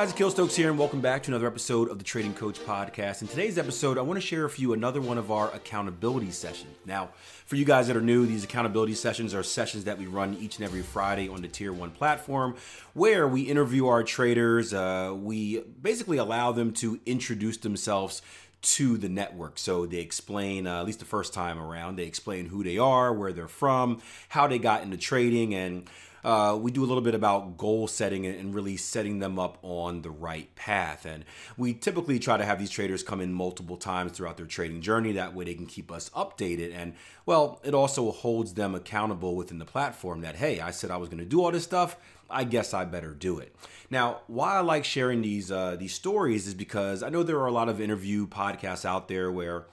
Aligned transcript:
guys, 0.00 0.12
Akil 0.12 0.30
Stokes 0.30 0.56
here, 0.56 0.70
and 0.70 0.78
welcome 0.78 1.02
back 1.02 1.22
to 1.22 1.30
another 1.30 1.46
episode 1.46 1.90
of 1.90 1.98
the 1.98 2.04
Trading 2.04 2.32
Coach 2.32 2.58
Podcast. 2.60 3.20
In 3.20 3.28
today's 3.28 3.58
episode, 3.58 3.98
I 3.98 4.00
want 4.00 4.18
to 4.18 4.26
share 4.26 4.44
with 4.44 4.58
you 4.58 4.72
another 4.72 4.98
one 4.98 5.18
of 5.18 5.30
our 5.30 5.52
accountability 5.52 6.30
sessions. 6.30 6.74
Now, 6.86 7.10
for 7.44 7.56
you 7.56 7.66
guys 7.66 7.86
that 7.88 7.98
are 7.98 8.00
new, 8.00 8.24
these 8.24 8.42
accountability 8.42 8.94
sessions 8.94 9.34
are 9.34 9.42
sessions 9.42 9.84
that 9.84 9.98
we 9.98 10.06
run 10.06 10.38
each 10.40 10.56
and 10.56 10.64
every 10.64 10.80
Friday 10.80 11.28
on 11.28 11.42
the 11.42 11.48
Tier 11.48 11.70
1 11.70 11.90
platform 11.90 12.56
where 12.94 13.28
we 13.28 13.42
interview 13.42 13.88
our 13.88 14.02
traders. 14.02 14.72
Uh, 14.72 15.14
we 15.14 15.60
basically 15.82 16.16
allow 16.16 16.50
them 16.50 16.72
to 16.72 16.98
introduce 17.04 17.58
themselves 17.58 18.22
to 18.62 18.96
the 18.96 19.10
network. 19.10 19.58
So 19.58 19.84
they 19.84 19.98
explain, 19.98 20.66
uh, 20.66 20.80
at 20.80 20.86
least 20.86 21.00
the 21.00 21.04
first 21.04 21.34
time 21.34 21.58
around, 21.58 21.96
they 21.96 22.04
explain 22.04 22.46
who 22.46 22.64
they 22.64 22.78
are, 22.78 23.12
where 23.12 23.34
they're 23.34 23.48
from, 23.48 24.00
how 24.30 24.46
they 24.46 24.58
got 24.58 24.82
into 24.82 24.96
trading, 24.96 25.54
and 25.54 25.90
uh, 26.24 26.58
we 26.60 26.70
do 26.70 26.84
a 26.84 26.86
little 26.86 27.02
bit 27.02 27.14
about 27.14 27.56
goal 27.56 27.86
setting 27.86 28.26
and 28.26 28.54
really 28.54 28.76
setting 28.76 29.18
them 29.18 29.38
up 29.38 29.58
on 29.62 30.02
the 30.02 30.10
right 30.10 30.54
path. 30.54 31.04
And 31.04 31.24
we 31.56 31.74
typically 31.74 32.18
try 32.18 32.36
to 32.36 32.44
have 32.44 32.58
these 32.58 32.70
traders 32.70 33.02
come 33.02 33.20
in 33.20 33.32
multiple 33.32 33.76
times 33.76 34.12
throughout 34.12 34.36
their 34.36 34.46
trading 34.46 34.82
journey. 34.82 35.12
That 35.12 35.34
way 35.34 35.44
they 35.44 35.54
can 35.54 35.66
keep 35.66 35.90
us 35.90 36.10
updated. 36.10 36.74
And 36.74 36.94
well, 37.26 37.60
it 37.64 37.74
also 37.74 38.10
holds 38.10 38.54
them 38.54 38.74
accountable 38.74 39.36
within 39.36 39.58
the 39.58 39.64
platform 39.64 40.20
that, 40.22 40.36
hey, 40.36 40.60
I 40.60 40.70
said 40.70 40.90
I 40.90 40.96
was 40.96 41.08
going 41.08 41.18
to 41.18 41.24
do 41.24 41.42
all 41.44 41.52
this 41.52 41.64
stuff. 41.64 41.96
I 42.30 42.44
guess 42.44 42.72
I 42.72 42.84
better 42.84 43.12
do 43.12 43.38
it. 43.38 43.54
Now, 43.90 44.20
why 44.28 44.54
I 44.54 44.60
like 44.60 44.84
sharing 44.84 45.20
these 45.20 45.50
uh, 45.50 45.76
these 45.76 45.94
stories 45.94 46.46
is 46.46 46.54
because 46.54 47.02
I 47.02 47.08
know 47.08 47.24
there 47.24 47.40
are 47.40 47.48
a 47.48 47.52
lot 47.52 47.68
of 47.68 47.80
interview 47.80 48.28
podcasts 48.28 48.84
out 48.84 49.08
there 49.08 49.32
where 49.32 49.64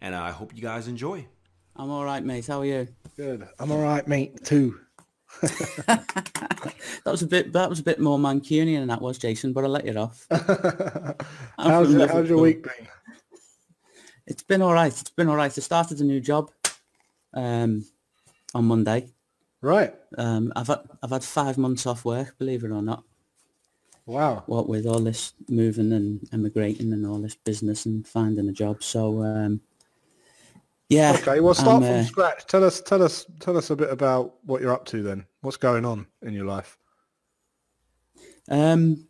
And 0.00 0.14
uh, 0.14 0.22
I 0.22 0.30
hope 0.32 0.54
you 0.54 0.62
guys 0.62 0.88
enjoy. 0.88 1.26
I'm 1.76 1.90
all 1.90 2.04
right, 2.04 2.24
mate. 2.24 2.46
How 2.46 2.60
are 2.60 2.66
you? 2.66 2.86
Good. 3.16 3.48
I'm 3.58 3.72
all 3.72 3.82
right, 3.82 4.06
mate, 4.06 4.44
too. 4.44 4.78
that 7.04 7.10
was 7.10 7.22
a 7.22 7.26
bit. 7.26 7.52
That 7.52 7.68
was 7.68 7.80
a 7.80 7.82
bit 7.82 8.00
more 8.00 8.18
Mancunian 8.18 8.80
than 8.80 8.88
that 8.88 9.02
was, 9.02 9.18
Jason. 9.18 9.52
But 9.52 9.64
I 9.64 9.68
let 9.68 9.84
you 9.84 9.94
off. 9.96 10.26
how's, 11.58 11.94
it, 11.94 12.10
how's 12.10 12.28
your 12.28 12.40
week 12.40 12.62
been? 12.62 12.88
It's 14.26 14.42
been 14.42 14.62
all 14.62 14.72
right. 14.72 14.92
It's 14.92 15.10
been 15.10 15.28
all 15.28 15.36
right. 15.36 15.56
I 15.56 15.60
started 15.60 16.00
a 16.00 16.04
new 16.04 16.20
job 16.20 16.50
um, 17.34 17.84
on 18.54 18.64
Monday. 18.64 19.10
Right. 19.60 19.94
Um, 20.16 20.52
I've 20.56 20.66
had, 20.66 20.80
I've 21.02 21.10
had 21.10 21.24
five 21.24 21.58
months 21.58 21.86
off 21.86 22.04
work, 22.04 22.36
believe 22.38 22.64
it 22.64 22.70
or 22.70 22.82
not. 22.82 23.04
Wow. 24.06 24.42
What 24.46 24.68
with 24.68 24.86
all 24.86 25.00
this 25.00 25.32
moving 25.48 25.92
and 25.92 26.26
emigrating 26.32 26.92
and 26.92 27.06
all 27.06 27.18
this 27.18 27.34
business 27.34 27.86
and 27.86 28.06
finding 28.06 28.48
a 28.48 28.52
job. 28.52 28.82
So 28.82 29.22
um, 29.22 29.60
yeah. 30.88 31.16
Okay. 31.18 31.40
Well, 31.40 31.54
start 31.54 31.82
from 31.82 31.92
uh, 31.92 32.04
scratch. 32.04 32.46
Tell 32.46 32.64
us, 32.64 32.80
tell 32.80 33.02
us, 33.02 33.26
tell 33.40 33.56
us 33.56 33.70
a 33.70 33.76
bit 33.76 33.90
about 33.90 34.34
what 34.44 34.60
you're 34.60 34.72
up 34.72 34.84
to. 34.86 35.02
Then, 35.02 35.26
what's 35.40 35.56
going 35.56 35.84
on 35.84 36.06
in 36.22 36.34
your 36.34 36.46
life? 36.46 36.78
Um, 38.48 39.06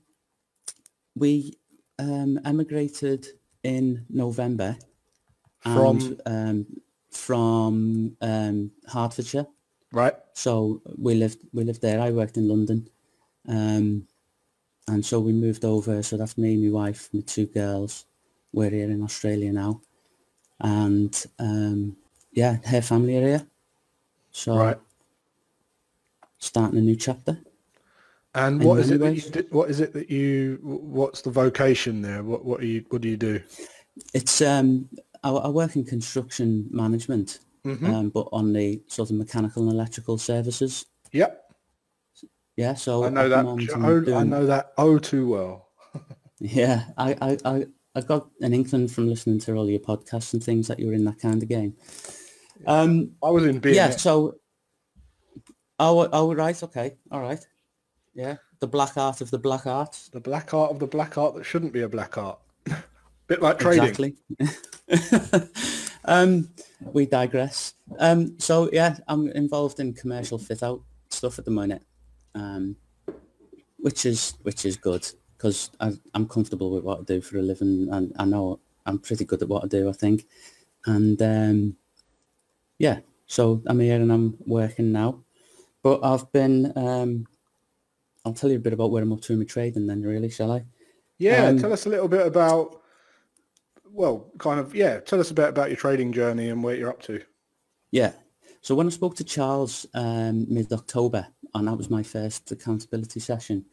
we 1.17 1.59
um, 1.99 2.41
emigrated 2.45 3.27
in 3.63 4.05
November 4.09 4.77
from 5.61 5.99
and, 5.99 6.21
um, 6.27 6.67
from 7.11 8.17
um, 8.21 8.71
Hertfordshire. 8.87 9.47
Right. 9.93 10.15
So 10.35 10.83
we 10.99 11.15
lived 11.15 11.39
we 11.53 11.65
lived 11.65 11.83
there. 11.83 12.01
I 12.01 12.11
worked 12.11 12.37
in 12.37 12.49
London, 12.49 12.89
um, 13.49 14.07
and 14.89 15.05
so 15.05 15.21
we 15.21 15.33
moved 15.33 15.65
over. 15.65 16.03
So 16.03 16.17
that's 16.17 16.37
me, 16.37 16.57
my 16.57 16.73
wife, 16.73 17.09
my 17.13 17.21
two 17.21 17.47
girls. 17.47 18.07
We're 18.53 18.71
here 18.71 18.91
in 18.91 19.03
Australia 19.03 19.53
now 19.53 19.81
and 20.61 21.27
um, 21.39 21.97
yeah, 22.33 22.57
her 22.65 22.83
family 22.83 23.17
are 23.19 23.27
here. 23.27 23.47
So 24.31 24.57
right. 24.57 24.79
starting 26.39 26.79
a 26.79 26.83
new 26.83 26.97
chapter. 26.97 27.39
And 28.35 28.63
what 28.63 28.81
is 28.81 28.91
it 28.91 28.99
that 28.99 29.15
you 29.15 29.31
do, 29.31 29.47
what 29.51 29.71
is 29.71 29.81
it 29.81 29.93
that 29.93 30.11
you 30.11 30.59
what's 30.63 31.23
the 31.23 31.31
vocation 31.31 32.03
there? 32.03 32.23
What 32.23 32.45
what 32.45 32.61
are 32.61 32.67
you 32.67 32.85
what 32.89 33.03
do 33.03 33.09
you 33.09 33.17
do? 33.17 33.41
It's 34.13 34.43
um 34.43 34.89
I, 35.23 35.31
I 35.31 35.49
work 35.49 35.77
in 35.77 35.85
construction 35.85 36.69
management, 36.71 37.39
mm-hmm. 37.65 37.87
um, 37.87 38.09
but 38.11 38.29
on 38.33 38.53
the 38.53 38.83
sort 38.89 39.11
of 39.11 39.17
mechanical 39.17 39.63
and 39.63 39.73
electrical 39.73 40.19
services. 40.19 40.87
Yep. 41.13 41.41
Yeah, 42.57 42.75
so 42.75 43.05
I 43.05 43.09
know 43.09 43.29
that. 43.29 43.45
Oh, 43.47 44.01
doing, 44.01 44.15
I 44.15 44.23
know 44.23 44.47
that 44.47 44.73
oh 44.79 44.99
too 44.99 45.29
well. 45.29 45.69
yeah, 46.41 46.85
I, 46.97 47.17
I, 47.21 47.39
I 47.45 47.67
I 47.97 48.01
got 48.01 48.29
an 48.41 48.55
inkling 48.55 48.89
from 48.89 49.09
listening 49.09 49.41
to 49.41 49.55
all 49.55 49.69
your 49.69 49.81
podcasts 49.81 50.35
and 50.35 50.43
things 50.43 50.69
that 50.69 50.79
you 50.79 50.87
were 50.87 50.93
in 50.93 51.05
that 51.05 51.21
kind 51.21 51.43
of 51.43 51.49
game. 51.49 51.75
Um, 52.67 53.13
I 53.23 53.31
was 53.31 53.45
in 53.47 53.59
beer. 53.59 53.75
Yeah, 53.75 53.91
so 53.91 54.37
oh, 55.81 56.09
oh, 56.13 56.35
right, 56.35 56.61
okay, 56.63 56.97
all 57.11 57.21
right, 57.21 57.45
yeah, 58.15 58.37
the 58.61 58.67
black 58.67 58.97
art 58.97 59.21
of 59.21 59.31
the 59.31 59.39
black 59.39 59.67
art, 59.67 60.09
the 60.13 60.21
black 60.21 60.55
art 60.55 60.71
of 60.71 60.79
the 60.79 60.87
black 60.87 61.19
art 61.19 61.35
that 61.35 61.45
shouldn't 61.45 61.73
be 61.73 61.83
a 61.83 61.89
black 61.89 62.17
art. 62.19 62.39
Bit 63.27 63.41
like 63.41 63.59
trading. 63.59 64.17
Exactly. 64.39 65.49
um, 66.05 66.49
we 66.93 67.07
digress. 67.07 67.75
Um, 67.99 68.39
so 68.39 68.69
yeah, 68.73 68.97
I'm 69.09 69.29
involved 69.29 69.81
in 69.81 69.95
commercial 69.95 70.39
fit 70.39 70.63
out 70.63 70.83
stuff 71.11 71.39
at 71.39 71.45
the 71.45 71.51
minute, 71.51 71.83
um, 72.35 72.77
which 73.79 74.05
is 74.05 74.35
which 74.43 74.65
is 74.65 74.77
good 74.77 75.07
because 75.37 75.71
I'm 76.15 76.27
comfortable 76.27 76.71
with 76.71 76.85
what 76.85 77.01
I 77.01 77.03
do 77.03 77.21
for 77.21 77.39
a 77.39 77.43
living 77.43 77.89
and 77.91 78.13
I 78.19 78.25
know 78.25 78.61
I'm 78.87 78.99
pretty 78.99 79.25
good 79.25 79.43
at 79.43 79.49
what 79.49 79.65
I 79.65 79.67
do, 79.67 79.89
I 79.89 79.93
think. 79.93 80.27
And 80.87 81.21
um, 81.21 81.77
yeah, 82.79 83.01
so 83.27 83.63
I'm 83.67 83.81
here 83.81 83.97
and 83.97 84.13
I'm 84.13 84.37
working 84.47 84.93
now. 84.93 85.23
But 85.83 86.01
I've 86.03 86.31
been, 86.33 86.73
um, 86.77 87.27
I'll 88.25 88.33
tell 88.33 88.51
you 88.51 88.57
a 88.57 88.61
bit 88.61 88.73
about 88.73 88.91
where 88.91 89.03
I'm 89.03 89.13
up 89.13 89.21
to 89.23 89.33
in 89.33 89.41
my 89.41 89.45
trading 89.45 89.87
then, 89.87 90.03
really, 90.03 90.31
shall 90.31 90.53
I? 90.53 90.65
Yeah, 91.19 91.47
um, 91.47 91.59
tell 91.59 91.73
us 91.73 91.87
a 91.87 91.91
little 91.91 92.09
bit 92.09 92.27
about, 92.27 92.81
well, 93.91 94.31
kind 94.39 94.59
of, 94.59 94.75
yeah, 94.75 95.01
tell 95.01 95.21
us 95.21 95.31
a 95.31 95.35
bit 95.35 95.49
about 95.49 95.69
your 95.69 95.77
trading 95.77 96.13
journey 96.13 96.49
and 96.49 96.63
where 96.63 96.75
you're 96.75 96.91
up 96.91 97.03
to. 97.03 97.23
Yeah. 97.91 98.13
So 98.61 98.75
when 98.75 98.87
I 98.87 98.91
spoke 98.91 99.15
to 99.17 99.25
Charles 99.25 99.87
um, 99.95 100.47
mid-October, 100.53 101.27
and 101.55 101.69
that 101.69 101.77
was 101.77 101.91
my 101.91 102.03
first 102.03 102.51
accountability 102.51 103.21
session, 103.21 103.67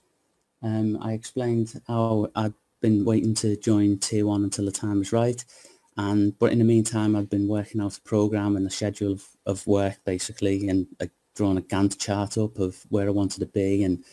um, 0.62 0.98
I 1.01 1.13
explained 1.13 1.81
how 1.88 2.27
I'd 2.36 2.53
been 2.81 3.06
waiting 3.06 3.33
to 3.36 3.56
join 3.56 3.98
Tier 3.98 4.25
1 4.25 4.44
until 4.44 4.65
the 4.65 4.71
time 4.71 5.00
was 5.00 5.13
right. 5.13 5.44
And 5.98 6.38
But 6.38 6.51
in 6.51 6.59
the 6.59 6.65
meantime, 6.65 7.15
I'd 7.15 7.30
been 7.30 7.48
working 7.48 7.81
out 7.81 7.98
a 7.98 8.01
program 8.01 8.56
and 8.56 8.68
a 8.68 8.69
schedule 8.69 9.13
of, 9.13 9.25
of 9.45 9.65
work, 9.65 9.98
basically, 10.06 10.68
and 10.68 10.88
uh, 11.00 11.07
drawn 11.36 11.57
a 11.57 11.62
Gantt 11.62 11.98
chart 11.98 12.38
up 12.38 12.59
of 12.59 12.86
where 12.89 13.07
I 13.07 13.12
wanted 13.12 13.39
to 13.39 13.45
be 13.45 13.83
and 13.83 14.03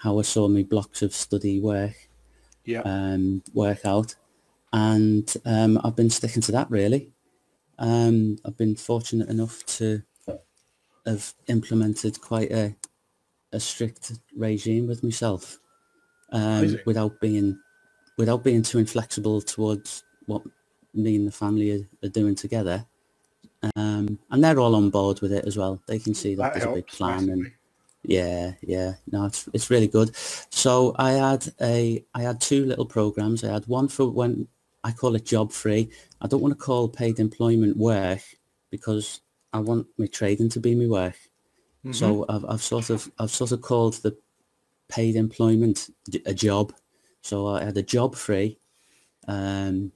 how 0.00 0.18
I 0.18 0.22
saw 0.22 0.48
my 0.48 0.62
blocks 0.62 1.02
of 1.02 1.14
study 1.14 1.60
work 1.60 2.08
yeah. 2.64 2.82
um, 2.84 3.42
work 3.54 3.84
out. 3.84 4.14
And 4.72 5.32
um, 5.44 5.80
I've 5.82 5.96
been 5.96 6.10
sticking 6.10 6.42
to 6.42 6.52
that, 6.52 6.70
really. 6.70 7.10
Um, 7.78 8.38
I've 8.44 8.56
been 8.56 8.76
fortunate 8.76 9.28
enough 9.28 9.64
to 9.78 10.02
have 11.06 11.32
implemented 11.48 12.20
quite 12.20 12.50
a, 12.52 12.76
a 13.52 13.60
strict 13.60 14.12
regime 14.36 14.86
with 14.86 15.02
myself 15.02 15.58
um, 16.30 16.78
without 16.86 17.20
being 17.20 17.58
without 18.16 18.44
being 18.44 18.62
too 18.62 18.78
inflexible 18.78 19.40
towards 19.40 20.04
what 20.26 20.42
me 20.92 21.16
and 21.16 21.26
the 21.26 21.32
family 21.32 21.72
are, 21.72 22.06
are 22.06 22.10
doing 22.10 22.34
together. 22.34 22.84
Um, 23.76 24.18
and 24.30 24.44
they're 24.44 24.60
all 24.60 24.74
on 24.74 24.90
board 24.90 25.22
with 25.22 25.32
it 25.32 25.46
as 25.46 25.56
well. 25.56 25.80
They 25.86 25.98
can 25.98 26.14
see 26.14 26.34
that, 26.34 26.52
that 26.52 26.60
there's 26.60 26.70
a 26.70 26.74
big 26.74 26.86
plan, 26.86 27.26
massively. 27.26 27.32
and 27.32 27.52
Yeah, 28.02 28.52
yeah. 28.62 28.94
No, 29.10 29.26
it's 29.26 29.48
it's 29.52 29.70
really 29.70 29.88
good. 29.88 30.14
So 30.16 30.94
I 30.98 31.12
had 31.12 31.52
a 31.60 32.04
I 32.14 32.22
had 32.22 32.40
two 32.40 32.64
little 32.64 32.86
programs. 32.86 33.44
I 33.44 33.52
had 33.52 33.66
one 33.66 33.88
for 33.88 34.08
when 34.10 34.48
I 34.82 34.92
call 34.92 35.14
it 35.14 35.26
job 35.26 35.52
free. 35.52 35.90
I 36.20 36.26
don't 36.26 36.40
want 36.40 36.52
to 36.52 36.64
call 36.64 36.88
paid 36.88 37.18
employment 37.18 37.76
work 37.76 38.20
because 38.70 39.20
I 39.52 39.58
want 39.58 39.86
my 39.98 40.06
trading 40.06 40.48
to 40.50 40.60
be 40.60 40.74
my 40.74 40.86
work. 40.86 41.16
Mm-hmm. 41.84 41.92
So 41.92 42.24
I've 42.28 42.44
I've 42.46 42.62
sort 42.62 42.90
of 42.90 43.10
I've 43.18 43.30
sort 43.30 43.52
of 43.52 43.60
called 43.60 43.94
the 44.02 44.16
paid 44.88 45.16
employment 45.16 45.90
a 46.24 46.32
job. 46.32 46.72
So 47.22 47.48
I 47.48 47.64
had 47.64 47.76
a 47.76 47.82
job 47.82 48.16
free 48.16 48.58
um, 49.28 49.92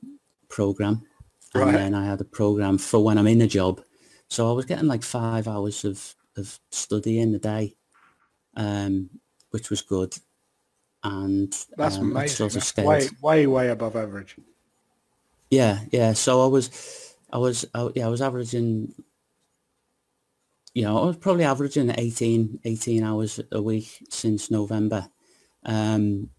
program, 0.50 1.06
right. 1.54 1.68
and 1.68 1.74
then 1.74 1.94
I 1.94 2.04
had 2.04 2.20
a 2.20 2.24
program 2.24 2.76
for 2.76 3.02
when 3.02 3.16
I'm 3.16 3.26
in 3.26 3.40
a 3.40 3.46
job. 3.46 3.82
So 4.28 4.50
I 4.50 4.52
was 4.52 4.66
getting 4.66 4.88
like 4.88 5.02
five 5.02 5.48
hours 5.48 5.86
of 5.86 6.14
of 6.36 6.58
study 6.70 7.20
in 7.20 7.32
the 7.32 7.38
day 7.38 7.76
um, 8.56 9.10
which 9.50 9.70
was 9.70 9.82
good. 9.82 10.16
And 11.02 11.54
that's 11.76 11.96
um, 11.96 12.10
amazing. 12.10 12.36
Sort 12.36 12.56
of 12.56 12.62
that's 12.62 12.76
way, 12.76 13.08
way, 13.22 13.46
way 13.46 13.68
above 13.68 13.96
average. 13.96 14.36
Yeah, 15.50 15.80
yeah. 15.90 16.14
So 16.14 16.42
I 16.42 16.46
was, 16.46 17.14
I 17.30 17.38
was, 17.38 17.66
I, 17.74 17.88
yeah, 17.94 18.06
I 18.06 18.10
was 18.10 18.22
averaging. 18.22 18.94
You 20.72 20.82
know, 20.82 21.02
I 21.02 21.06
was 21.06 21.16
probably 21.18 21.44
averaging 21.44 21.94
18, 21.96 22.60
18 22.64 23.04
hours 23.04 23.38
a 23.52 23.62
week 23.62 24.02
since 24.10 24.50
November, 24.50 25.08
um, 25.64 26.30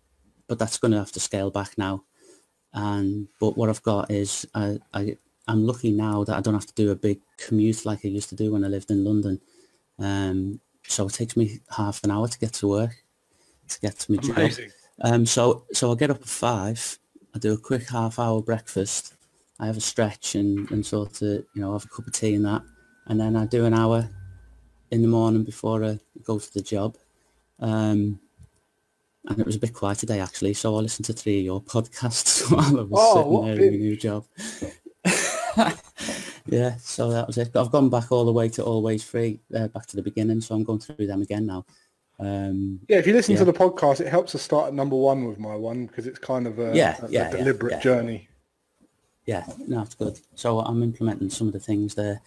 but 0.48 0.60
that's 0.60 0.78
going 0.78 0.92
to 0.92 0.98
have 0.98 1.14
to 1.14 1.22
scale 1.22 1.52
back 1.52 1.78
now. 1.78 2.04
And 2.74 3.30
but 3.40 3.56
what 3.56 3.70
I've 3.70 3.84
got 3.84 4.12
is 4.12 4.46
I, 4.54 4.80
I 4.94 5.16
I'm 5.48 5.66
lucky 5.66 5.92
now 5.92 6.24
that 6.24 6.36
I 6.36 6.42
don't 6.42 6.54
have 6.54 6.66
to 6.66 6.74
do 6.74 6.92
a 6.92 6.96
big 6.96 7.22
commute 7.38 7.86
like 7.86 8.04
I 8.04 8.10
used 8.10 8.30
to 8.30 8.36
do 8.36 8.52
when 8.52 8.66
I 8.66 8.68
lived 8.68 8.92
in 8.92 9.06
London. 9.06 9.40
Um, 10.00 10.60
so 10.88 11.08
it 11.08 11.14
takes 11.14 11.36
me 11.36 11.60
half 11.76 12.04
an 12.04 12.12
hour 12.12 12.28
to 12.28 12.40
get 12.40 12.54
to 12.54 12.68
work, 12.68 13.04
to 13.70 13.80
get 13.80 14.00
to 14.00 14.12
my 14.12 14.18
Amazing. 14.24 14.66
job. 14.66 14.74
Um, 15.02 15.26
so 15.26 15.66
so 15.74 15.92
I 15.92 15.96
get 15.96 16.10
up 16.10 16.22
at 16.22 16.28
five. 16.28 17.00
I 17.34 17.40
do 17.40 17.54
a 17.54 17.58
quick 17.58 17.90
half 17.90 18.18
hour 18.20 18.42
breakfast. 18.42 19.14
I 19.60 19.68
have 19.68 19.78
a 19.78 19.82
stretch 19.82 20.36
and, 20.36 20.70
and 20.72 20.86
sort 20.86 21.22
of 21.22 21.46
you 21.54 21.62
know 21.62 21.74
have 21.74 21.86
a 21.86 21.88
cup 21.88 22.08
of 22.08 22.14
tea 22.14 22.36
and 22.36 22.46
that, 22.46 22.64
and 23.08 23.20
then 23.20 23.36
I 23.36 23.46
do 23.46 23.66
an 23.66 23.74
hour 23.74 24.10
in 24.92 25.02
the 25.02 25.08
morning 25.08 25.44
before 25.44 25.84
I 25.84 26.00
go 26.24 26.40
to 26.40 26.54
the 26.54 26.62
job. 26.62 26.98
Um, 27.60 28.20
and 29.28 29.40
it 29.40 29.46
was 29.46 29.56
a 29.56 29.60
bit 29.60 29.74
quiet 29.74 29.98
today 29.98 30.20
actually, 30.20 30.54
so 30.54 30.76
I 30.76 30.80
listened 30.80 31.06
to 31.08 31.14
three 31.14 31.40
of 31.40 31.46
your 31.46 31.62
podcasts 31.74 32.50
while 32.52 32.80
I 32.80 32.84
was 32.84 32.90
oh, 32.94 33.46
sitting 33.46 33.58
there 33.58 33.68
in 33.68 33.74
my 33.74 33.80
new 33.80 33.98
job. 33.98 34.26
Yeah, 36.48 36.76
so 36.78 37.10
that 37.10 37.28
was 37.28 37.38
it. 37.38 37.52
But 37.52 37.62
I've 37.62 37.72
gone 37.72 37.90
back 37.90 38.12
all 38.12 38.26
the 38.26 38.32
way 38.32 38.50
to 38.50 38.64
Always 38.64 39.04
Free, 39.04 39.40
uh, 39.56 39.68
back 39.68 39.86
to 39.88 39.96
the 39.96 40.04
beginning, 40.04 40.42
so 40.42 40.56
I'm 40.56 40.64
going 40.64 40.80
through 40.80 41.08
them 41.08 41.22
again 41.22 41.46
now. 41.46 41.66
Um, 42.20 42.80
yeah, 42.88 42.98
if 42.98 43.08
you 43.08 43.14
listen 43.14 43.34
yeah. 43.34 43.40
to 43.40 43.46
the 43.46 43.54
podcast, 43.54 44.00
it 44.00 44.08
helps 44.08 44.36
us 44.36 44.42
start 44.42 44.68
at 44.68 44.74
number 44.74 44.96
one 44.96 45.26
with 45.26 45.40
my 45.40 45.56
one 45.56 45.88
because 45.88 46.08
it's 46.08 46.20
kind 46.20 46.48
of 46.48 46.60
a, 46.60 46.76
yeah, 46.76 46.98
a, 47.04 47.10
yeah, 47.10 47.30
a 47.30 47.38
deliberate 47.38 47.74
yeah, 47.74 47.80
journey. 47.80 48.30
Yeah, 49.26 49.46
no, 49.68 49.82
it's 49.82 49.96
good. 49.96 50.20
So 50.36 50.60
I'm 50.60 50.84
implementing 50.84 51.30
some 51.30 51.48
of 51.48 51.54
the 51.54 51.60
things 51.60 51.96
there. 51.96 52.22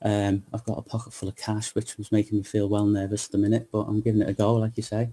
Um, 0.00 0.44
I've 0.52 0.64
got 0.64 0.78
a 0.78 0.82
pocket 0.82 1.12
full 1.12 1.28
of 1.28 1.36
cash, 1.36 1.74
which 1.74 1.96
was 1.98 2.10
making 2.10 2.38
me 2.38 2.44
feel 2.44 2.68
well 2.68 2.86
nervous 2.86 3.26
at 3.26 3.32
the 3.32 3.38
minute, 3.38 3.68
but 3.70 3.80
I'm 3.80 4.00
giving 4.00 4.22
it 4.22 4.28
a 4.28 4.32
go, 4.32 4.54
like 4.54 4.76
you 4.76 4.82
say. 4.82 5.10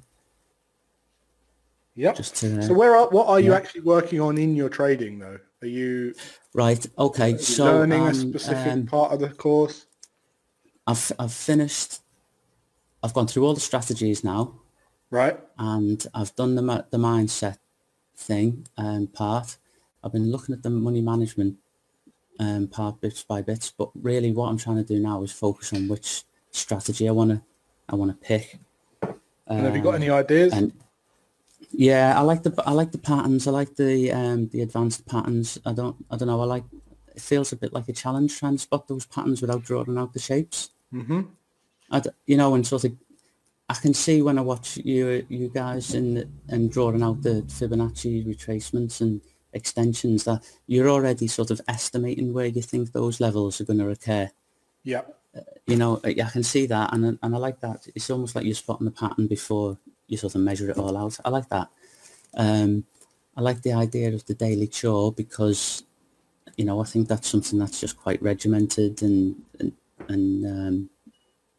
Yeah. 1.96 2.13
Just 2.13 2.44
uh, 2.44 2.62
so 2.62 2.74
where 2.74 2.96
are 2.96 3.07
what 3.10 3.28
are 3.28 3.40
you 3.40 3.54
actually 3.54 3.81
working 3.81 4.19
on 4.19 4.38
in 4.38 4.56
your 4.56 4.69
trading 4.69 5.18
though? 5.18 5.40
Are 5.66 5.68
you 5.68 6.14
right? 6.54 6.86
Okay, 6.96 7.38
so 7.38 7.66
learning 7.66 8.02
um, 8.02 8.08
a 8.10 8.14
specific 8.14 8.72
um, 8.72 8.86
part 8.86 9.12
of 9.14 9.20
the 9.20 9.30
course. 9.30 9.88
I've 10.86 11.12
I've 11.18 11.34
finished. 11.34 12.02
I've 13.02 13.14
gone 13.14 13.26
through 13.26 13.46
all 13.46 13.56
the 13.56 13.60
strategies 13.60 14.24
now. 14.24 14.54
Right. 15.10 15.40
And 15.58 16.06
I've 16.14 16.36
done 16.36 16.54
the 16.54 16.86
the 16.92 16.98
mindset 16.98 17.58
thing 18.16 18.68
um, 18.78 19.08
part. 19.08 19.58
I've 20.04 20.12
been 20.12 20.32
looking 20.32 20.54
at 20.54 20.62
the 20.62 20.70
money 20.70 21.02
management 21.02 21.58
um, 22.40 22.68
part 22.68 23.02
bits 23.02 23.24
by 23.24 23.42
bits, 23.42 23.74
but 23.76 23.90
really 23.96 24.32
what 24.32 24.50
I'm 24.50 24.58
trying 24.60 24.78
to 24.78 24.84
do 24.84 25.00
now 25.00 25.24
is 25.24 25.32
focus 25.32 25.74
on 25.74 25.88
which 25.88 26.26
strategy 26.52 27.10
I 27.10 27.12
want 27.12 27.32
to 27.32 27.42
I 27.90 27.96
want 27.96 28.12
to 28.12 28.28
pick. 28.28 28.60
And 29.48 29.66
have 29.66 29.76
you 29.76 29.82
got 29.82 29.96
any 29.96 30.12
ideas? 30.12 30.54
And 30.54 30.74
yeah, 31.72 32.18
I 32.18 32.22
like 32.22 32.44
the 32.44 32.54
I 32.66 32.72
like 32.72 32.92
the 32.92 32.98
patterns. 32.98 33.48
I 33.48 33.52
like 33.52 33.76
the 33.76 34.12
um, 34.12 34.48
the 34.50 34.62
advanced 34.62 35.06
patterns. 35.06 35.60
I 35.66 35.74
don't 35.74 35.96
I 36.10 36.18
don't 36.18 36.28
know. 36.28 36.42
I 36.42 36.46
like 36.46 36.64
it 37.16 37.22
feels 37.22 37.52
a 37.52 37.56
bit 37.56 37.74
like 37.74 37.88
a 37.90 37.94
challenge 37.94 38.38
trying 38.38 38.56
to 38.56 38.62
spot 38.62 38.88
those 38.88 39.06
patterns 39.06 39.42
without 39.42 39.64
drawing 39.64 39.98
out 39.98 40.14
the 40.14 40.20
shapes. 40.20 40.70
Mm-hmm. 40.94 41.22
I 41.92 42.02
you 42.26 42.38
know, 42.38 42.56
and 42.56 42.66
sort 42.66 42.84
of 42.86 42.96
I 43.70 43.74
can 43.76 43.94
see 43.94 44.22
when 44.22 44.38
I 44.38 44.42
watch 44.42 44.78
you 44.78 45.26
you 45.30 45.50
guys 45.50 45.94
in 45.94 46.32
and 46.50 46.72
drawing 46.72 47.04
out 47.04 47.22
the 47.22 47.44
Fibonacci 47.48 48.26
retracements 48.26 49.02
and 49.02 49.22
extensions 49.54 50.26
that 50.26 50.44
you're 50.68 50.90
already 50.90 51.28
sort 51.28 51.50
of 51.50 51.62
estimating 51.68 52.34
where 52.34 52.46
you 52.46 52.62
think 52.62 52.92
those 52.92 53.20
levels 53.20 53.60
are 53.60 53.66
going 53.66 53.80
to 53.80 53.90
occur. 53.90 54.30
Yeah. 54.84 55.02
Uh, 55.36 55.42
you 55.66 55.78
know, 55.78 56.00
I 56.04 56.14
can 56.14 56.44
see 56.44 56.66
that, 56.68 56.94
and 56.94 57.18
and 57.22 57.36
I 57.36 57.38
like 57.38 57.60
that. 57.62 57.88
It's 57.96 58.10
almost 58.10 58.36
like 58.36 58.46
you're 58.46 58.56
spotting 58.56 58.86
the 58.86 58.92
pattern 58.92 59.28
before 59.28 59.78
you 60.07 60.18
sort 60.18 60.36
of 60.36 60.42
measure 60.42 60.69
it 60.69 60.78
all 60.78 60.98
out. 60.98 61.18
I 61.25 61.30
like 61.30 61.50
that. 61.50 61.69
Um, 62.36 62.86
I 63.38 63.42
like 63.42 63.62
the 63.62 63.74
idea 63.74 64.13
of 64.13 64.25
the 64.25 64.34
daily 64.34 64.68
chore 64.68 65.12
because, 65.12 65.84
you 66.57 66.66
know, 66.66 66.80
I 66.81 66.86
think 66.86 67.07
that's 67.07 67.28
something 67.28 67.60
that's 67.60 67.80
just 67.80 67.98
quite 67.98 68.22
regimented 68.22 69.02
and 69.02 69.36
and, 69.60 69.72
and 70.07 70.46
um, 70.46 70.90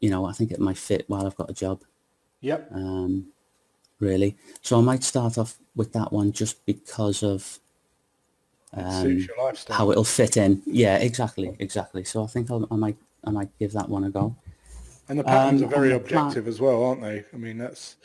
you 0.01 0.11
know, 0.11 0.27
I 0.27 0.33
think 0.33 0.53
it 0.53 0.61
might 0.61 0.79
fit 0.79 1.05
while 1.09 1.27
I've 1.27 1.37
got 1.37 1.51
a 1.51 1.55
job. 1.55 1.83
Yep. 2.41 2.71
Um, 2.73 3.27
really. 4.01 4.37
So 4.63 4.79
I 4.79 4.83
might 4.83 5.03
start 5.03 5.39
off 5.39 5.59
with 5.75 5.93
that 5.93 6.13
one 6.13 6.33
just 6.33 6.65
because 6.67 7.23
of 7.23 7.59
um, 8.73 9.27
how 9.69 9.91
it'll 9.91 10.05
fit 10.05 10.37
in. 10.37 10.63
Yeah, 10.67 10.97
exactly, 10.97 11.57
exactly. 11.59 12.05
So 12.05 12.25
I 12.25 12.27
think 12.27 12.51
I'll, 12.51 12.67
I 12.71 12.77
might 12.77 12.97
I 13.25 13.31
might 13.31 13.57
give 13.59 13.73
that 13.73 13.89
one 13.89 14.05
a 14.05 14.11
go. 14.11 14.37
And 15.09 15.19
the 15.19 15.25
patterns 15.25 15.63
um, 15.63 15.69
are 15.69 15.71
very 15.71 15.93
objective 15.93 16.45
plan- 16.45 16.53
as 16.53 16.61
well, 16.61 16.85
aren't 16.85 17.01
they? 17.01 17.25
I 17.33 17.37
mean, 17.37 17.59
that's 17.59 17.97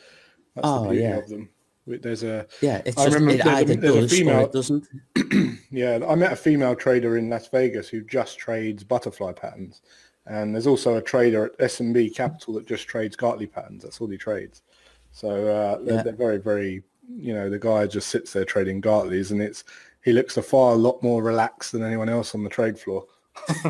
that's 0.54 0.66
oh, 0.66 0.84
the 0.84 0.90
beauty 0.90 1.04
yeah. 1.04 1.16
of 1.16 1.28
them. 1.28 1.48
There's 1.86 2.22
a 2.22 2.46
yeah. 2.60 2.80
It's 2.84 2.96
I 2.96 3.06
remember 3.06 3.30
it 3.30 3.44
there's, 3.44 3.70
a, 3.70 3.74
there's 3.74 4.12
a 4.12 4.16
female. 4.16 4.46
doesn't. 4.48 4.86
yeah, 5.70 5.98
I 6.06 6.14
met 6.14 6.32
a 6.32 6.36
female 6.36 6.76
trader 6.76 7.16
in 7.16 7.28
Las 7.28 7.48
Vegas 7.48 7.88
who 7.88 8.02
just 8.02 8.38
trades 8.38 8.84
butterfly 8.84 9.32
patterns, 9.32 9.82
and 10.26 10.54
there's 10.54 10.68
also 10.68 10.96
a 10.96 11.02
trader 11.02 11.46
at 11.46 11.58
SMB 11.58 12.14
Capital 12.14 12.54
that 12.54 12.68
just 12.68 12.86
trades 12.86 13.16
Gartley 13.16 13.48
patterns. 13.48 13.82
That's 13.82 14.00
all 14.00 14.06
he 14.06 14.16
trades. 14.16 14.62
So 15.10 15.48
uh, 15.48 15.78
they're, 15.82 16.04
they're, 16.04 16.12
very, 16.12 16.38
very. 16.38 16.84
You 17.08 17.34
know, 17.34 17.50
the 17.50 17.58
guy 17.58 17.88
just 17.88 18.08
sits 18.08 18.32
there 18.32 18.44
trading 18.44 18.80
Gartleys, 18.80 19.32
and 19.32 19.42
it's 19.42 19.64
he 20.04 20.12
looks 20.12 20.36
a 20.36 20.42
far 20.42 20.74
a 20.74 20.76
lot 20.76 21.02
more 21.02 21.20
relaxed 21.20 21.72
than 21.72 21.82
anyone 21.82 22.08
else 22.08 22.32
on 22.36 22.44
the 22.44 22.50
trade 22.50 22.78
floor. 22.78 23.06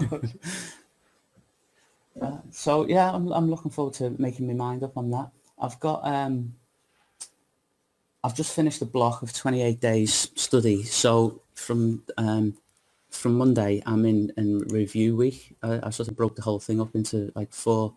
uh, 2.21 2.37
so 2.51 2.87
yeah, 2.87 3.11
I'm 3.11 3.33
I'm 3.33 3.49
looking 3.49 3.71
forward 3.71 3.95
to 3.95 4.11
making 4.19 4.47
my 4.47 4.53
mind 4.53 4.83
up 4.83 4.99
on 4.99 5.11
that. 5.13 5.31
I've 5.59 5.81
got 5.81 6.07
um 6.07 6.55
I've 8.25 8.35
just 8.35 8.55
finished 8.55 8.83
a 8.83 8.87
block 8.87 9.23
of 9.23 9.33
28 9.33 9.81
days 9.81 10.31
study. 10.37 10.85
So 10.85 11.43
from 11.55 12.03
um, 12.17 12.57
from 13.11 13.37
Monday, 13.37 13.83
I'm 13.85 14.07
in, 14.07 14.33
in 14.37 14.61
review 14.69 15.17
week. 15.17 15.55
I, 15.63 15.81
I, 15.83 15.91
sort 15.91 16.09
of 16.09 16.17
broke 16.17 16.35
the 16.35 16.43
whole 16.43 16.59
thing 16.59 16.81
up 16.81 16.95
into 16.95 17.31
like 17.35 17.53
four 17.53 17.95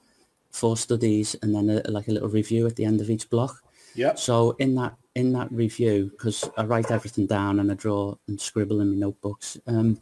four 0.51 0.77
studies 0.77 1.36
and 1.41 1.55
then 1.55 1.70
a, 1.70 1.89
like 1.89 2.08
a 2.08 2.12
little 2.12 2.29
review 2.29 2.65
at 2.65 2.75
the 2.75 2.86
end 2.86 3.01
of 3.01 3.10
each 3.10 3.29
block. 3.29 3.63
Yeah. 3.94 4.15
So 4.15 4.51
in 4.60 4.75
that 4.75 4.96
in 5.15 5.32
that 5.34 5.51
review, 5.51 6.12
because 6.12 6.50
I 6.58 6.65
write 6.65 6.91
everything 6.91 7.27
down 7.27 7.60
and 7.60 7.72
I 7.72 7.75
draw 7.75 8.15
and 8.27 8.39
scribble 8.39 8.82
in 8.82 8.89
my 8.89 8.98
notebooks. 8.98 9.58
Um, 9.67 10.00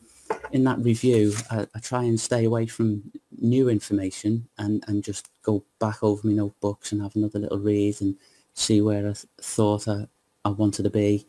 in 0.52 0.64
that 0.64 0.80
review, 0.80 1.34
I, 1.52 1.68
I, 1.76 1.80
try 1.80 2.04
and 2.04 2.20
stay 2.20 2.46
away 2.46 2.66
from 2.66 3.12
new 3.40 3.70
information 3.70 4.48
and, 4.58 4.84
and 4.88 5.04
just 5.04 5.30
go 5.44 5.64
back 5.80 6.02
over 6.02 6.26
my 6.26 6.34
notebooks 6.34 6.92
and 6.92 7.02
have 7.02 7.16
another 7.16 7.40
little 7.40 7.60
read 7.60 8.02
and 8.02 8.16
see 8.54 8.82
where 8.82 9.00
I 9.10 9.14
th- 9.14 9.26
thought 9.42 9.88
I, 9.88 10.08
I 10.46 10.50
wanted 10.50 10.84
to 10.84 10.90
be 10.90 11.26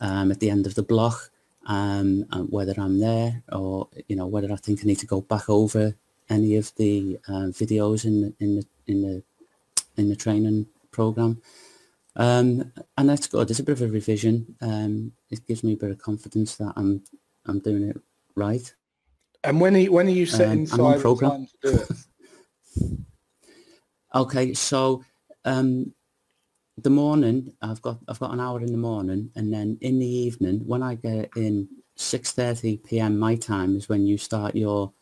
um, 0.00 0.30
at 0.30 0.40
the 0.40 0.50
end 0.50 0.66
of 0.66 0.74
the 0.74 0.82
block, 0.82 1.30
um, 1.66 2.26
whether 2.50 2.74
I'm 2.76 2.98
there 2.98 3.42
or 3.52 3.88
you 4.08 4.16
know 4.16 4.26
whether 4.26 4.52
I 4.52 4.56
think 4.56 4.80
I 4.80 4.86
need 4.86 4.98
to 4.98 5.06
go 5.06 5.20
back 5.20 5.48
over 5.48 5.94
any 6.28 6.56
of 6.56 6.74
the 6.76 7.18
uh, 7.28 7.50
videos 7.50 8.04
in 8.04 8.22
the, 8.22 8.34
in 8.40 8.56
the 8.56 8.66
in 8.86 9.02
the 9.02 9.22
in 9.96 10.08
the 10.08 10.16
training 10.16 10.66
program. 10.90 11.40
Um, 12.14 12.72
and 12.98 13.08
that's 13.08 13.26
good. 13.26 13.50
It's 13.50 13.60
a 13.60 13.64
bit 13.64 13.80
of 13.80 13.82
a 13.82 13.88
revision. 13.88 14.54
Um, 14.60 15.12
it 15.30 15.46
gives 15.46 15.64
me 15.64 15.72
a 15.72 15.76
bit 15.76 15.90
of 15.90 15.98
confidence 15.98 16.56
that 16.56 16.72
I'm 16.76 17.02
I'm 17.46 17.60
doing 17.60 17.88
it 17.88 18.00
right. 18.34 18.74
And 19.44 19.60
when 19.60 19.74
are 19.74 19.78
you, 19.80 19.92
when 19.92 20.06
are 20.06 20.10
you 20.10 20.26
setting 20.26 20.68
um, 20.72 20.96
aside 20.96 21.20
time 21.20 21.46
to 21.46 21.56
do 21.62 21.78
it? 21.78 22.98
okay, 24.14 24.54
so 24.54 25.04
um, 25.44 25.92
the 26.82 26.90
morning 26.90 27.54
I've 27.62 27.82
got 27.82 27.98
I've 28.08 28.20
got 28.20 28.32
an 28.32 28.40
hour 28.40 28.60
in 28.60 28.72
the 28.72 28.78
morning, 28.78 29.30
and 29.34 29.52
then 29.52 29.78
in 29.80 29.98
the 29.98 30.06
evening 30.06 30.60
when 30.66 30.82
I 30.82 30.94
get 30.96 31.30
in 31.36 31.68
six 31.96 32.32
thirty 32.32 32.78
p.m. 32.78 33.18
my 33.18 33.36
time 33.36 33.76
is 33.76 33.88
when 33.88 34.06
you 34.06 34.18
start 34.18 34.54
your 34.54 34.92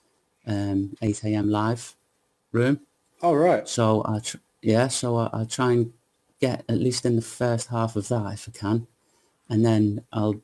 um, 0.47 0.95
eight 1.03 1.23
a.m. 1.25 1.51
live 1.51 1.97
room. 2.53 2.81
All 3.23 3.37
right. 3.37 3.69
So 3.69 4.03
I 4.07 4.19
tr- 4.21 4.39
yeah, 4.63 4.89
so 4.89 5.17
I, 5.17 5.31
I'll 5.33 5.47
try 5.47 5.73
and 5.73 5.93
get 6.41 6.65
at 6.69 6.79
least 6.79 7.05
in 7.07 7.17
the 7.17 7.23
first 7.23 7.69
half 7.69 7.97
of 7.97 8.09
that 8.09 8.33
if 8.33 8.49
I 8.49 8.53
can, 8.53 8.87
and 9.49 9.65
then 9.65 10.05
I'll 10.13 10.41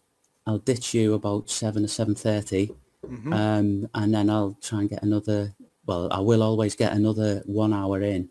I'll 0.47 0.59
ditch 0.59 0.95
you 0.95 1.15
about 1.15 1.51
seven 1.51 1.85
or 1.85 1.89
seven 1.89 2.15
Mm-hmm. 2.15 3.33
um, 3.33 3.89
and 3.95 4.15
then 4.15 4.29
I'll 4.31 4.57
try 4.61 4.81
and 4.81 4.91
get 4.91 5.03
another. 5.03 5.55
Well, 5.87 6.09
I 6.13 6.19
will 6.21 6.43
always 6.43 6.75
get 6.75 6.93
another 6.93 7.43
one 7.47 7.73
hour 7.73 8.01
in 8.01 8.31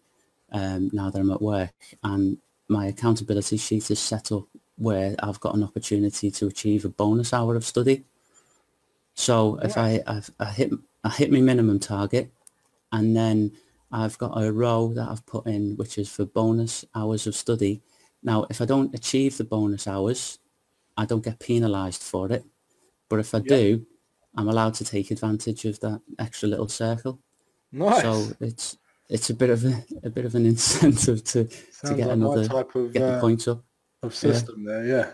um, 0.51 0.89
now 0.91 1.09
that 1.09 1.19
I'm 1.19 1.31
at 1.31 1.41
work, 1.41 1.73
and 2.03 2.37
my 2.67 2.87
accountability 2.87 3.57
sheet 3.57 3.89
is 3.91 3.99
set 3.99 4.31
up 4.31 4.45
where 4.77 5.15
I've 5.19 5.39
got 5.39 5.55
an 5.55 5.63
opportunity 5.63 6.31
to 6.31 6.47
achieve 6.47 6.85
a 6.85 6.89
bonus 6.89 7.33
hour 7.33 7.55
of 7.55 7.65
study. 7.65 8.03
So 9.13 9.57
if 9.63 9.77
I, 9.77 10.01
I 10.07 10.21
I 10.39 10.45
hit 10.45 10.71
I 11.03 11.09
hit 11.09 11.31
my 11.31 11.39
minimum 11.39 11.79
target, 11.79 12.31
and 12.91 13.15
then 13.15 13.53
I've 13.91 14.17
got 14.17 14.41
a 14.41 14.51
row 14.51 14.93
that 14.93 15.07
I've 15.07 15.25
put 15.25 15.47
in 15.47 15.77
which 15.77 15.97
is 15.97 16.09
for 16.09 16.25
bonus 16.25 16.83
hours 16.93 17.27
of 17.27 17.35
study. 17.35 17.81
Now, 18.23 18.45
if 18.49 18.59
I 18.59 18.65
don't 18.65 18.93
achieve 18.93 19.37
the 19.37 19.43
bonus 19.43 19.87
hours, 19.87 20.39
I 20.97 21.05
don't 21.05 21.23
get 21.23 21.39
penalised 21.39 22.01
for 22.01 22.31
it. 22.31 22.43
But 23.07 23.19
if 23.19 23.35
I 23.35 23.39
do, 23.39 23.85
I'm 24.35 24.49
allowed 24.49 24.73
to 24.75 24.85
take 24.85 25.11
advantage 25.11 25.63
of 25.65 25.79
that 25.81 26.01
extra 26.19 26.49
little 26.49 26.67
circle. 26.67 27.19
Nice. 27.71 28.01
So 28.01 28.27
it's 28.39 28.77
it's 29.09 29.29
a 29.29 29.33
bit 29.33 29.49
of 29.49 29.63
a, 29.65 29.83
a 30.03 30.09
bit 30.09 30.25
of 30.25 30.35
an 30.35 30.45
incentive 30.53 31.23
to, 31.25 31.45
to 31.45 31.95
get 31.95 32.07
like 32.07 32.09
another 32.11 32.47
type 32.47 32.75
of, 32.75 32.93
get 32.93 32.99
the 32.99 33.17
uh, 33.17 33.21
points 33.21 33.47
up. 33.47 33.63
of 34.03 34.13
system 34.15 34.63
there. 34.63 34.85
Yeah. 34.85 35.11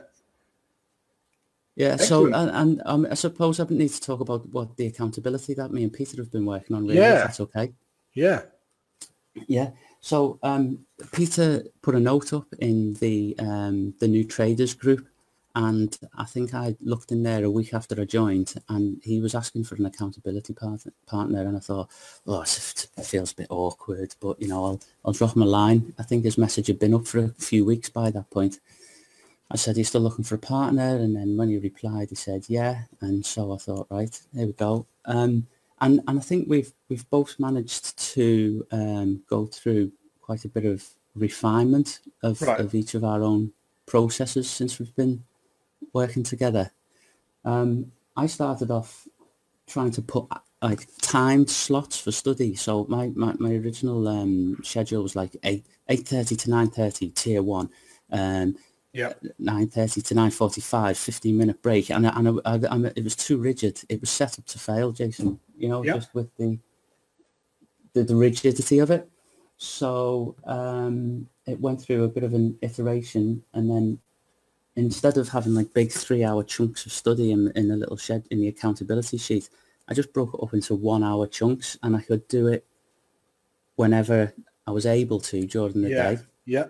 Yeah, 1.75 1.95
so 1.95 2.25
and, 2.25 2.51
and 2.51 2.81
um, 2.86 3.07
I 3.10 3.13
suppose 3.13 3.60
I 3.60 3.65
need 3.69 3.89
to 3.89 4.01
talk 4.01 4.19
about 4.19 4.48
what 4.50 4.75
the 4.75 4.88
accountability 4.88 5.53
that 5.53 5.71
me 5.71 5.83
and 5.83 5.91
Peter 5.93 6.17
have 6.17 6.31
been 6.31 6.45
working 6.45 6.75
on. 6.75 6.83
Really, 6.83 6.98
Yeah. 6.98 7.15
if 7.19 7.24
that's 7.24 7.39
okay. 7.39 7.74
Yeah. 8.13 8.41
Yeah. 9.48 9.71
So 10.01 10.38
um, 10.43 10.79
Peter 11.13 11.63
put 11.81 11.95
a 11.95 12.00
note 12.00 12.33
up 12.33 12.48
in 12.60 12.93
the 12.95 13.36
um, 13.39 13.93
the 14.00 14.07
new 14.07 14.25
traders 14.25 14.74
group, 14.74 15.07
and 15.55 15.98
I 16.17 16.25
think 16.25 16.53
I 16.53 16.75
looked 16.81 17.12
in 17.12 17.24
there 17.24 17.43
a 17.43 17.51
week 17.51 17.74
after 17.74 18.00
I 18.00 18.05
joined, 18.05 18.53
and 18.70 19.01
he 19.03 19.20
was 19.20 19.36
asking 19.36 19.63
for 19.65 19.75
an 19.75 19.86
accountability 19.86 20.53
part- 20.53 20.88
partner, 21.05 21.41
and 21.41 21.55
I 21.58 21.60
thought, 21.60 21.89
oh, 22.27 22.41
it 22.41 22.88
feels 23.03 23.31
a 23.31 23.36
bit 23.36 23.48
awkward, 23.50 24.15
but 24.20 24.41
you 24.41 24.48
know, 24.48 24.63
I'll 24.65 24.81
I'll 25.05 25.13
drop 25.13 25.36
him 25.36 25.41
a 25.41 25.46
line. 25.46 25.93
I 26.00 26.03
think 26.03 26.24
his 26.24 26.38
message 26.38 26.67
had 26.67 26.79
been 26.79 26.93
up 26.93 27.08
for 27.08 27.20
a 27.20 27.29
few 27.29 27.65
weeks 27.65 27.89
by 27.89 28.12
that 28.12 28.29
point. 28.29 28.60
I 29.53 29.58
said, 29.58 29.75
he's 29.75 29.89
still 29.89 30.00
looking 30.01 30.24
for 30.24 30.36
a 30.36 30.38
partner? 30.39 30.96
And 30.96 31.13
then 31.13 31.36
when 31.36 31.50
he 31.50 31.58
replied, 31.58 32.08
he 32.10 32.15
said, 32.15 32.46
yeah. 32.48 32.84
And 33.01 33.25
so 33.25 33.51
I 33.51 33.58
thought, 33.58 33.88
right, 33.89 34.17
there 34.31 34.46
we 34.46 34.53
go. 34.53 34.86
Um, 35.03 35.46
and, 35.81 36.00
and 36.08 36.20
I 36.20 36.22
think 36.22 36.48
we've, 36.48 36.72
we've 36.88 37.10
both 37.10 37.38
managed 37.38 37.98
to 38.13 38.65
um, 38.72 39.24
go 39.27 39.48
through 39.48 39.91
quite 40.22 40.46
a 40.46 40.48
bit 40.48 40.63
of 40.63 40.88
refinement 41.15 42.00
of, 42.24 42.41
Right. 42.41 42.62
of 42.62 42.74
each 42.74 42.93
of 42.93 43.03
our 43.03 43.22
own 43.24 43.51
processes 43.88 44.50
since 44.50 44.79
we've 44.79 44.96
been 44.96 45.25
working 45.93 46.23
together. 46.23 46.71
Um, 47.45 47.91
I 48.15 48.27
started 48.27 48.71
off 48.71 49.07
trying 49.67 49.91
to 49.91 50.01
put 50.01 50.27
like 50.61 50.88
timed 51.01 51.50
slots 51.50 51.97
for 52.00 52.11
study. 52.11 52.55
So 52.55 52.85
my, 52.89 53.11
my, 53.15 53.33
my 53.39 53.51
original 53.55 54.07
um, 54.07 54.57
schedule 54.63 55.01
was 55.01 55.15
like 55.15 55.35
8, 55.43 55.65
8.30 55.89 56.27
to 56.39 56.50
9.30, 56.50 57.15
tier 57.15 57.41
one. 57.41 57.69
Um, 58.11 58.55
Yeah. 58.93 59.13
9.30 59.39 60.03
to 60.07 60.13
9.45, 60.15 60.97
15 60.97 61.38
minute 61.38 61.61
break. 61.63 61.89
And, 61.89 62.05
and 62.05 62.41
I, 62.45 62.51
I, 62.53 62.59
I'm- 62.69 62.85
it 62.85 63.03
was 63.03 63.15
too 63.15 63.38
rigid. 63.38 63.81
It 63.89 64.01
was 64.01 64.09
set 64.11 64.38
up 64.38 64.45
to 64.47 64.59
fail, 64.59 64.91
Jason, 64.91 65.39
you 65.57 65.69
know, 65.69 65.83
Yeah. 65.83 65.93
just 65.93 66.13
with 66.13 66.29
the, 66.38 66.59
the, 67.93 68.03
the 68.03 68.15
rigidity 68.15 68.79
of 68.79 68.91
it. 68.91 69.09
So 69.57 70.35
um, 70.45 71.27
it 71.47 71.59
went 71.59 71.81
through 71.81 72.03
a 72.03 72.07
bit 72.09 72.23
of 72.23 72.33
an 72.33 72.57
iteration 72.61 73.43
and 73.53 73.69
then 73.69 74.00
instead 74.75 75.17
of 75.17 75.29
having 75.29 75.53
like 75.53 75.73
big 75.73 75.91
three 75.91 76.23
hour 76.23 76.43
chunks 76.43 76.85
of 76.85 76.91
study 76.91 77.31
in, 77.31 77.51
in 77.55 77.71
a 77.71 77.75
little 77.75 77.97
shed 77.97 78.25
in 78.31 78.39
the 78.41 78.47
accountability 78.47 79.17
sheet, 79.17 79.49
I 79.87 79.93
just 79.93 80.13
broke 80.13 80.33
it 80.33 80.39
up 80.43 80.53
into 80.53 80.75
one 80.75 81.03
hour 81.03 81.27
chunks 81.27 81.77
and 81.83 81.95
I 81.95 82.01
could 82.01 82.27
do 82.27 82.47
it 82.47 82.65
whenever 83.75 84.33
I 84.67 84.71
was 84.71 84.85
able 84.85 85.19
to 85.21 85.45
during 85.45 85.81
the 85.81 85.89
Yeah. 85.89 86.11
day 86.15 86.21
Yeah. 86.45 86.67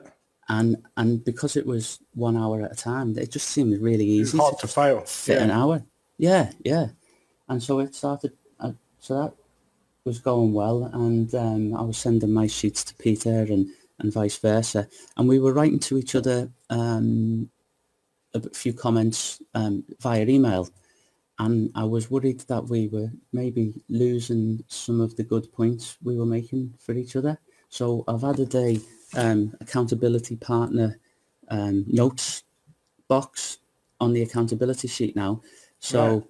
and 0.50 0.78
and 0.98 1.24
because 1.24 1.56
it 1.56 1.66
was 1.66 2.00
one 2.14 2.38
hour 2.38 2.62
at 2.64 2.72
a 2.72 2.76
time, 2.76 3.18
it 3.18 3.32
just 3.32 3.48
seemed 3.50 3.80
really 3.82 4.06
easy. 4.06 4.38
It's 4.38 4.44
hard 4.46 4.58
to 4.60 4.68
to 4.68 4.74
fail. 4.74 5.02
fit 5.02 5.38
Yeah. 5.38 5.44
an 5.44 5.52
hour. 5.52 5.84
Yeah, 6.18 6.52
yeah. 6.64 6.90
And 7.50 7.62
so 7.62 7.80
it 7.80 7.96
started. 7.96 8.32
Uh, 8.60 8.74
so 9.00 9.16
that 9.22 9.34
was 10.06 10.20
going 10.20 10.54
well, 10.54 10.86
and 10.86 11.34
um, 11.36 11.76
I 11.76 11.82
was 11.82 11.98
sending 11.98 12.32
my 12.32 12.48
sheets 12.48 12.84
to 12.86 12.96
Peter 12.96 13.42
and 13.42 13.68
and 14.00 14.12
vice 14.12 14.38
versa, 14.38 14.88
and 15.18 15.28
we 15.30 15.38
were 15.40 15.54
writing 15.54 15.80
to 15.80 15.98
each 15.98 16.16
other 16.16 16.50
um, 16.72 17.50
a 18.34 18.42
few 18.50 18.74
comments 18.74 19.42
um, 19.54 19.84
via 20.00 20.26
email. 20.26 20.70
And 21.40 21.72
I 21.76 21.84
was 21.86 22.12
worried 22.12 22.42
that 22.42 22.70
we 22.70 22.88
were 22.88 23.12
maybe 23.34 23.74
losing 23.90 24.64
some 24.68 25.02
of 25.02 25.16
the 25.16 25.24
good 25.24 25.52
points 25.52 25.98
we 26.04 26.16
were 26.18 26.26
making 26.26 26.74
for 26.80 26.94
each 26.94 27.16
other. 27.16 27.40
So 27.70 28.04
I've 28.08 28.24
added 28.24 28.54
a 28.56 28.80
um, 29.16 29.56
accountability 29.60 30.36
partner 30.36 31.00
um, 31.50 31.86
notes 31.88 32.44
box 33.08 33.58
on 34.00 34.14
the 34.14 34.22
accountability 34.22 34.88
sheet 34.88 35.16
now. 35.16 35.42
So 35.80 35.98
Right. 36.16 36.24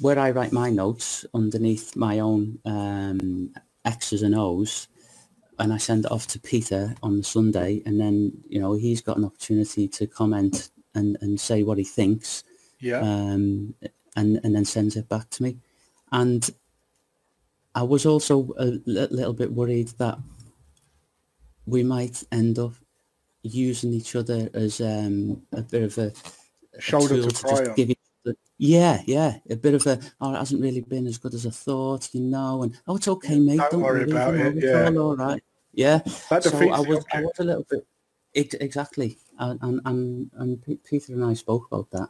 where 0.00 0.18
I 0.18 0.30
write 0.30 0.52
my 0.52 0.70
notes 0.70 1.24
underneath 1.34 1.96
my 1.96 2.20
own 2.20 2.58
um, 2.64 3.52
X's 3.84 4.22
and 4.22 4.34
O's, 4.34 4.88
and 5.58 5.72
I 5.72 5.78
send 5.78 6.04
it 6.04 6.12
off 6.12 6.26
to 6.28 6.38
Peter 6.40 6.94
on 7.02 7.16
the 7.18 7.24
Sunday, 7.24 7.82
and 7.86 8.00
then 8.00 8.32
you 8.48 8.60
know 8.60 8.74
he's 8.74 9.00
got 9.00 9.16
an 9.16 9.24
opportunity 9.24 9.88
to 9.88 10.06
comment 10.06 10.70
and, 10.96 11.16
and 11.20 11.38
say 11.38 11.62
what 11.62 11.78
he 11.78 11.84
thinks, 11.84 12.42
Yeah. 12.80 13.00
um, 13.00 13.74
and 14.16 14.40
and 14.42 14.54
then 14.54 14.64
sends 14.64 14.96
it 14.96 15.08
back 15.08 15.30
to 15.30 15.42
me. 15.44 15.58
And 16.10 16.48
I 17.74 17.82
was 17.82 18.06
also 18.06 18.52
a 18.58 18.80
little 18.86 19.34
bit 19.34 19.52
worried 19.52 19.88
that 19.98 20.18
we 21.66 21.82
might 21.82 22.22
end 22.32 22.58
up 22.58 22.72
using 23.42 23.92
each 23.92 24.16
other 24.16 24.48
as 24.54 24.80
um, 24.80 25.42
a 25.52 25.62
bit 25.62 25.82
of 25.82 25.98
a, 25.98 26.12
Shoulder 26.78 27.22
to 27.22 27.42
cry 27.42 27.64
on. 27.68 27.74
give 27.74 27.90
each 27.90 27.98
other, 28.26 28.36
yeah, 28.58 29.00
yeah, 29.06 29.38
a 29.48 29.56
bit 29.56 29.72
of 29.74 29.86
a, 29.86 29.98
oh, 30.20 30.34
it 30.34 30.38
hasn't 30.38 30.60
really 30.60 30.82
been 30.82 31.06
as 31.06 31.16
good 31.16 31.32
as 31.32 31.46
I 31.46 31.50
thought, 31.50 32.08
you 32.12 32.20
know, 32.20 32.62
and 32.64 32.78
oh, 32.86 32.96
it's 32.96 33.08
okay, 33.08 33.38
mate, 33.40 33.56
don't 33.56 33.70
don't, 33.72 33.80
worry 33.80 34.00
worry, 34.00 34.10
about 34.10 34.34
it, 34.34 34.62
yeah. 34.62 35.00
all 35.00 35.16
right, 35.16 35.42
yeah. 35.72 36.02
So 36.04 36.70
I 36.70 36.80
was, 36.80 37.02
I 37.14 37.22
was 37.22 37.32
a 37.38 37.44
little 37.44 37.66
bit, 37.70 37.86
ex- 38.34 38.54
exactly, 38.60 39.16
and 39.38 39.58
and 39.62 39.80
and, 39.84 40.30
and 40.36 40.82
Peter 40.84 41.12
and 41.12 41.24
I 41.24 41.34
spoke 41.34 41.66
about 41.70 41.90
that, 41.90 42.08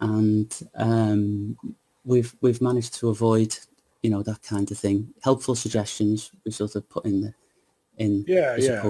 and 0.00 0.68
um, 0.76 1.56
we've 2.04 2.34
we've 2.40 2.60
managed 2.60 2.94
to 2.94 3.08
avoid, 3.10 3.56
you 4.02 4.10
know, 4.10 4.22
that 4.22 4.42
kind 4.42 4.70
of 4.70 4.78
thing. 4.78 5.12
Helpful 5.22 5.54
suggestions 5.54 6.32
we 6.44 6.52
sort 6.52 6.74
of 6.76 6.88
put 6.88 7.04
in 7.04 7.20
the 7.22 7.34
in 7.98 8.24
Yeah, 8.26 8.56
yeah. 8.56 8.82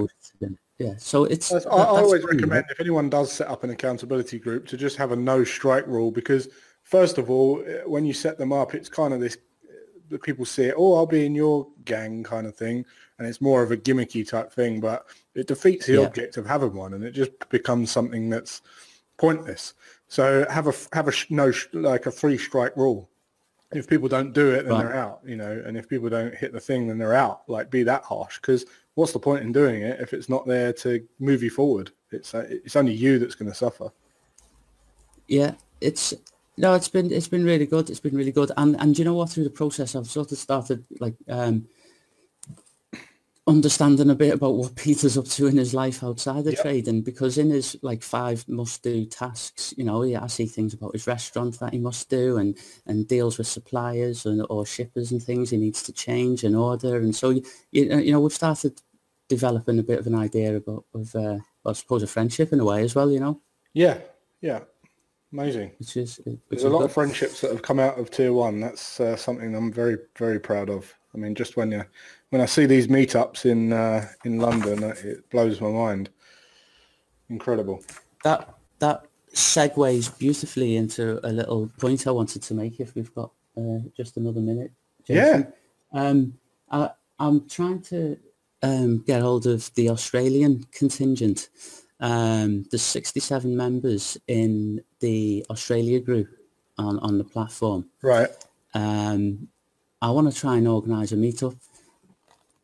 yeah. 0.78 0.94
So 0.98 1.24
it's 1.24 1.48
that- 1.50 1.66
I 1.66 1.84
always 1.84 2.22
right? 2.24 2.34
recommend 2.34 2.64
if 2.70 2.80
anyone 2.80 3.10
does 3.10 3.32
set 3.32 3.48
up 3.48 3.64
an 3.64 3.70
accountability 3.70 4.38
group 4.38 4.66
to 4.68 4.76
just 4.76 4.96
have 4.96 5.12
a 5.12 5.16
no 5.16 5.44
strike 5.44 5.86
rule 5.86 6.10
because 6.10 6.48
first 6.84 7.18
of 7.18 7.30
all, 7.30 7.62
eh, 7.66 7.82
when 7.86 8.04
you 8.04 8.12
set 8.12 8.38
them 8.38 8.52
up, 8.52 8.74
it's 8.74 8.88
kind 8.88 9.12
of 9.14 9.20
this 9.20 9.36
the 10.12 10.18
people 10.18 10.44
see 10.44 10.64
it, 10.64 10.74
oh, 10.76 10.94
I'll 10.94 11.06
be 11.06 11.26
in 11.26 11.34
your 11.34 11.66
gang 11.84 12.22
kind 12.22 12.46
of 12.46 12.54
thing, 12.54 12.84
and 13.18 13.26
it's 13.26 13.40
more 13.40 13.62
of 13.62 13.72
a 13.72 13.76
gimmicky 13.76 14.28
type 14.28 14.52
thing, 14.52 14.80
but 14.80 15.06
it 15.34 15.48
defeats 15.48 15.86
the 15.86 15.94
Yeah. 15.94 16.06
object 16.06 16.36
of 16.36 16.46
having 16.46 16.74
one, 16.74 16.94
and 16.94 17.04
it 17.04 17.12
just 17.12 17.32
becomes 17.48 17.90
something 17.90 18.30
that's 18.30 18.62
pointless. 19.18 19.74
So 20.08 20.46
have 20.50 20.66
a 20.68 20.74
have 20.92 21.08
a 21.08 21.12
no 21.30 21.52
like 21.72 22.06
a 22.06 22.10
three 22.10 22.38
strike 22.38 22.76
rule. 22.76 23.08
If 23.72 23.88
people 23.88 24.08
don't 24.08 24.34
do 24.34 24.50
it, 24.50 24.64
then 24.64 24.72
Right. 24.74 24.84
they're 24.84 24.94
out, 24.96 25.20
you 25.24 25.36
know, 25.36 25.62
and 25.64 25.78
if 25.78 25.88
people 25.88 26.10
don't 26.10 26.34
hit 26.34 26.52
the 26.52 26.60
thing, 26.60 26.88
then 26.88 26.98
they're 26.98 27.14
out. 27.14 27.48
Like 27.48 27.70
be 27.70 27.82
that 27.84 28.02
harsh, 28.02 28.38
because 28.38 28.66
what's 28.94 29.12
the 29.12 29.18
point 29.18 29.42
in 29.42 29.52
doing 29.52 29.82
it 29.82 29.98
if 30.00 30.12
it's 30.12 30.28
not 30.28 30.46
there 30.46 30.72
to 30.74 31.02
move 31.18 31.42
you 31.42 31.48
forward? 31.50 31.90
It's 32.10 32.34
uh, 32.34 32.46
it's 32.48 32.76
only 32.76 32.92
you 32.92 33.18
that's 33.18 33.34
going 33.34 33.50
to 33.50 33.56
suffer. 33.56 33.90
Yeah, 35.26 35.54
it's 35.80 36.12
no, 36.56 36.74
it's 36.74 36.88
been 36.88 37.10
it's 37.12 37.28
been 37.28 37.44
really 37.44 37.66
good. 37.66 37.90
It's 37.90 38.00
been 38.00 38.16
really 38.16 38.32
good, 38.32 38.52
and 38.56 38.78
and 38.80 38.98
you 38.98 39.04
know 39.04 39.14
what? 39.14 39.30
Through 39.30 39.44
the 39.44 39.50
process, 39.50 39.94
I've 39.94 40.06
sort 40.06 40.32
of 40.32 40.38
started 40.38 40.84
like 41.00 41.14
um 41.28 41.66
understanding 43.46 44.08
a 44.10 44.14
bit 44.14 44.34
about 44.34 44.54
what 44.54 44.76
Peter's 44.76 45.18
up 45.18 45.24
to 45.26 45.46
in 45.46 45.56
his 45.56 45.74
life 45.74 46.04
outside 46.04 46.44
the 46.44 46.52
Yep. 46.52 46.60
trading 46.62 47.02
because 47.02 47.38
in 47.38 47.50
his 47.50 47.76
like 47.82 48.02
five 48.02 48.46
must 48.48 48.82
do 48.82 49.04
tasks, 49.04 49.74
you 49.76 49.84
know, 49.84 50.02
yeah, 50.04 50.22
I 50.22 50.28
see 50.28 50.46
things 50.46 50.74
about 50.74 50.92
his 50.92 51.06
restaurant 51.06 51.58
that 51.58 51.72
he 51.72 51.78
must 51.78 52.08
do 52.08 52.36
and 52.36 52.56
and 52.86 53.08
deals 53.08 53.38
with 53.38 53.46
suppliers 53.48 54.26
and 54.26 54.46
or 54.48 54.64
shippers 54.66 55.10
and 55.10 55.22
things 55.22 55.50
he 55.50 55.56
needs 55.56 55.82
to 55.84 55.92
change 55.92 56.44
and 56.44 56.54
order, 56.54 56.96
and 56.98 57.14
so 57.16 57.30
you 57.30 57.42
you 57.72 58.12
know, 58.12 58.20
we've 58.20 58.32
started 58.32 58.80
developing 59.28 59.78
a 59.78 59.82
bit 59.82 59.98
of 59.98 60.06
an 60.06 60.14
idea 60.14 60.56
about 60.56 60.84
of 60.94 61.14
uh, 61.14 61.38
I 61.66 61.72
suppose 61.72 62.02
a 62.02 62.06
friendship 62.06 62.52
in 62.52 62.60
a 62.60 62.64
way 62.64 62.82
as 62.82 62.94
well, 62.94 63.10
you 63.10 63.20
know, 63.20 63.40
Yeah, 63.72 63.98
yeah, 64.40 64.60
amazing. 65.32 65.72
which 65.78 65.96
is 65.96 66.20
which 66.24 66.38
There's 66.50 66.62
is 66.62 66.64
a 66.64 66.70
lot 66.70 66.84
of 66.84 66.92
friendships 66.92 67.40
that 67.40 67.50
have 67.50 67.62
come 67.62 67.80
out 67.80 67.98
of 67.98 68.10
tier 68.10 68.32
one. 68.32 68.60
That's 68.60 69.00
uh, 69.00 69.16
something 69.16 69.54
I'm 69.54 69.72
very 69.72 69.98
very 70.16 70.38
proud 70.38 70.70
of. 70.70 70.92
I 71.14 71.18
mean, 71.18 71.34
just 71.34 71.56
when 71.56 71.70
you 71.72 71.84
when 72.30 72.40
I 72.40 72.46
see 72.46 72.66
these 72.66 72.86
meetups 72.86 73.44
in 73.44 73.72
uh, 73.72 74.06
in 74.24 74.38
London, 74.38 74.82
it 74.82 75.28
blows 75.30 75.60
my 75.60 75.70
mind. 75.70 76.10
Incredible. 77.28 77.82
That 78.24 78.54
that 78.78 79.04
segues 79.34 80.16
beautifully 80.18 80.76
into 80.76 81.24
a 81.26 81.32
little 81.32 81.70
point 81.78 82.06
I 82.06 82.10
wanted 82.10 82.42
to 82.42 82.54
make. 82.54 82.80
If 82.80 82.94
we've 82.94 83.14
got 83.14 83.32
uh, 83.56 83.78
just 83.96 84.16
another 84.16 84.40
minute, 84.40 84.72
Jason. 85.06 85.52
Yeah. 85.94 86.00
Um, 86.00 86.34
I, 86.70 86.90
I'm 87.18 87.48
trying 87.48 87.82
to 87.82 88.18
um, 88.62 89.02
get 89.06 89.22
hold 89.22 89.46
of 89.46 89.72
the 89.74 89.90
Australian 89.90 90.64
contingent. 90.72 91.48
Um, 92.02 92.64
there's 92.70 92.82
67 92.82 93.56
members 93.56 94.18
in 94.26 94.82
the 94.98 95.46
Australia 95.48 96.00
group 96.00 96.28
on, 96.76 96.98
on 96.98 97.16
the 97.16 97.24
platform. 97.24 97.88
Right. 98.02 98.28
Um, 98.74 99.48
I 100.02 100.10
want 100.10 100.30
to 100.32 100.38
try 100.38 100.56
and 100.56 100.66
organise 100.66 101.12
a 101.12 101.16
meetup. 101.16 101.56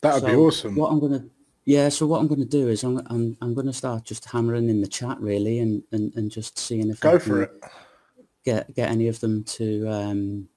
That 0.00 0.14
would 0.14 0.26
be 0.26 0.34
awesome. 0.34 0.74
What 0.74 0.90
I'm 0.90 0.98
gonna, 0.98 1.24
yeah. 1.64 1.88
So 1.88 2.06
what 2.06 2.20
I'm 2.20 2.26
gonna 2.26 2.44
do 2.44 2.68
is 2.68 2.82
I'm 2.82 2.98
I'm 3.06 3.36
I'm 3.40 3.54
gonna 3.54 3.72
start 3.72 4.04
just 4.04 4.24
hammering 4.24 4.68
in 4.68 4.80
the 4.80 4.88
chat 4.88 5.20
really, 5.20 5.60
and 5.60 5.82
and, 5.92 6.12
and 6.16 6.30
just 6.30 6.58
seeing 6.58 6.90
if 6.90 7.04
I 7.04 7.12
Go 7.12 7.18
can 7.18 7.30
for 7.30 7.42
it. 7.42 7.64
get 8.44 8.74
get 8.74 8.90
any 8.90 9.06
of 9.06 9.20
them 9.20 9.44
to, 9.44 9.88
um, 9.88 10.48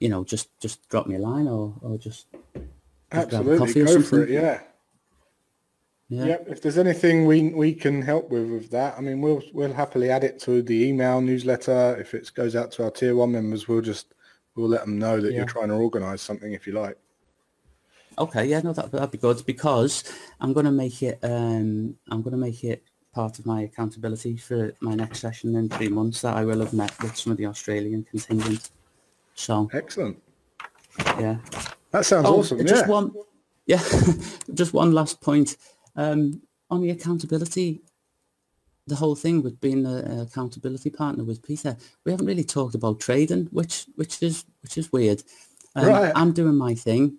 you 0.00 0.08
know, 0.10 0.24
just 0.24 0.48
just 0.60 0.86
drop 0.88 1.06
me 1.06 1.16
a 1.16 1.18
line 1.18 1.48
or 1.48 1.74
or 1.80 1.96
just 1.96 2.26
a 2.54 2.60
Absolutely. 3.12 3.84
Go 3.84 4.02
for 4.02 4.22
it. 4.22 4.30
Yeah. 4.30 4.60
Yeah. 6.08 6.24
Yep. 6.26 6.46
If 6.48 6.62
there's 6.62 6.78
anything 6.78 7.26
we 7.26 7.48
we 7.50 7.74
can 7.74 8.02
help 8.02 8.30
with 8.30 8.48
with 8.50 8.70
that, 8.70 8.96
I 8.96 9.00
mean, 9.00 9.20
we'll 9.20 9.42
we'll 9.52 9.72
happily 9.72 10.10
add 10.10 10.24
it 10.24 10.38
to 10.40 10.62
the 10.62 10.84
email 10.88 11.20
newsletter. 11.20 11.96
If 11.98 12.14
it 12.14 12.30
goes 12.34 12.54
out 12.56 12.70
to 12.72 12.84
our 12.84 12.90
tier 12.90 13.16
one 13.16 13.32
members, 13.32 13.68
we'll 13.68 13.80
just 13.80 14.14
we'll 14.54 14.68
let 14.68 14.82
them 14.82 14.98
know 14.98 15.20
that 15.20 15.30
Yeah. 15.32 15.38
you're 15.38 15.46
trying 15.46 15.68
to 15.68 15.74
organise 15.74 16.22
something 16.22 16.52
if 16.52 16.66
you 16.66 16.74
like. 16.74 16.96
Okay, 18.16 18.44
yeah, 18.46 18.60
no, 18.60 18.72
that 18.72 18.92
that'd 18.92 19.10
be 19.10 19.18
good 19.18 19.44
because 19.46 20.04
I'm 20.40 20.52
gonna 20.52 20.70
make 20.70 21.02
it. 21.02 21.18
Um, 21.22 21.96
I'm 22.10 22.22
gonna 22.22 22.36
make 22.36 22.62
it 22.64 22.82
part 23.12 23.38
of 23.38 23.46
my 23.46 23.62
accountability 23.62 24.36
for 24.36 24.72
my 24.80 24.94
next 24.94 25.20
session 25.20 25.54
in 25.56 25.68
three 25.68 25.88
months 25.88 26.20
that 26.22 26.36
I 26.36 26.44
will 26.44 26.60
have 26.60 26.72
met 26.74 26.92
with 27.02 27.16
some 27.16 27.30
of 27.32 27.38
the 27.38 27.46
Australian 27.46 28.04
contingent. 28.04 28.70
So 29.36 29.68
Excellent. 29.72 30.20
yeah. 31.18 31.38
That 31.92 32.04
sounds 32.04 32.26
Oh, 32.26 32.38
awesome. 32.40 32.64
Just 32.66 32.86
Yeah. 32.86 32.90
one, 32.90 33.12
yeah, 33.66 33.82
just 34.54 34.72
one 34.74 34.92
last 34.92 35.20
point 35.20 35.56
um, 35.96 36.42
on 36.70 36.80
the 36.82 36.90
accountability. 36.90 37.80
The 38.86 38.96
whole 38.96 39.14
thing 39.16 39.42
with 39.42 39.58
being 39.62 39.86
an 39.86 40.20
accountability 40.20 40.90
partner 40.90 41.24
with 41.24 41.42
Peter, 41.42 41.74
we 42.04 42.12
haven't 42.12 42.26
really 42.26 42.44
talked 42.44 42.74
about 42.74 43.00
trading, 43.00 43.46
which 43.50 43.86
which 43.96 44.22
is 44.22 44.44
which 44.62 44.76
is 44.76 44.92
weird. 44.92 45.22
Um, 45.74 45.86
Right. 45.88 46.12
I'm 46.14 46.32
doing 46.32 46.56
my 46.56 46.74
thing. 46.74 47.16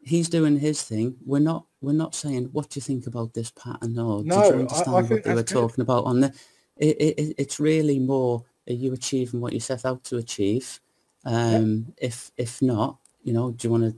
He's 0.00 0.28
doing 0.28 0.58
his 0.60 0.80
thing. 0.82 1.16
We're 1.26 1.40
not 1.40 1.66
we're 1.80 1.92
not 2.04 2.14
saying 2.14 2.50
what 2.52 2.70
do 2.70 2.78
you 2.78 2.82
think 2.82 3.08
about 3.08 3.34
this 3.34 3.50
pattern 3.50 3.98
or 3.98 4.22
No, 4.22 4.36
did 4.36 4.44
I- 4.44 4.46
you 4.46 4.54
I 4.54 4.58
understand 4.60 5.08
think 5.08 5.10
what 5.10 5.24
they 5.24 5.34
were 5.34 5.42
good. 5.42 5.46
talking 5.60 5.82
about 5.82 6.04
on 6.04 6.20
the. 6.20 6.32
It, 6.76 6.96
it, 7.00 7.18
it- 7.18 7.34
it's 7.36 7.58
really 7.58 7.98
more 7.98 8.44
are 8.68 8.72
you 8.72 8.92
achieving 8.92 9.40
what 9.40 9.52
you 9.52 9.58
set 9.60 9.84
out 9.84 10.04
to 10.04 10.18
achieve? 10.18 10.80
Um, 11.24 11.92
If 11.96 12.30
if 12.36 12.62
not, 12.62 12.98
you 13.24 13.32
know, 13.32 13.50
do 13.50 13.66
you 13.66 13.72
want 13.72 13.84
to 13.84 13.96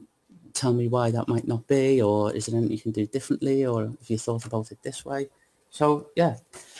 tell 0.54 0.72
me 0.72 0.88
why 0.88 1.10
that 1.10 1.28
might 1.28 1.46
not 1.46 1.66
be, 1.66 2.00
or 2.00 2.32
is 2.32 2.46
there 2.46 2.56
anything 2.56 2.76
you 2.76 2.82
can 2.82 2.92
do 2.92 3.06
differently, 3.06 3.66
or 3.66 3.82
have 3.82 3.96
you 4.08 4.18
thought 4.18 4.46
about 4.46 4.70
it 4.72 4.78
this 4.82 5.04
way? 5.04 5.28
So 5.70 6.08
yeah, 6.16 6.36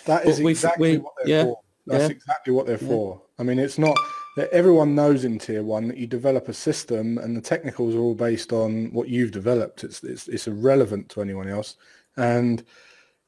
That 0.07 0.27
is 0.27 0.41
But 0.41 0.49
exactly 0.49 0.93
we- 0.93 0.99
what 0.99 1.13
they're 1.19 1.29
yeah, 1.37 1.45
for. 1.45 1.61
That's 1.87 2.05
yeah. 2.05 2.11
exactly 2.11 2.53
what 2.55 2.67
they're 2.67 2.79
Yeah. 2.81 2.89
for. 2.89 3.21
I 3.39 3.43
mean, 3.43 3.59
it's 3.59 3.79
not 3.79 3.97
that 4.37 4.51
everyone 4.53 4.95
knows 4.95 5.25
in 5.25 5.39
tier 5.39 5.63
one 5.63 5.89
that 5.89 5.97
you 5.97 6.07
develop 6.07 6.49
a 6.49 6.55
system 6.55 7.19
and 7.19 7.37
the 7.37 7.41
technicals 7.41 7.95
are 7.95 7.99
all 8.01 8.15
based 8.15 8.53
on 8.53 8.93
what 8.93 9.09
you've 9.09 9.31
developed. 9.33 9.85
It's, 9.85 10.03
it's, 10.05 10.29
it's 10.29 10.47
irrelevant 10.47 11.09
to 11.11 11.21
anyone 11.23 11.49
else. 11.49 11.77
And 12.17 12.65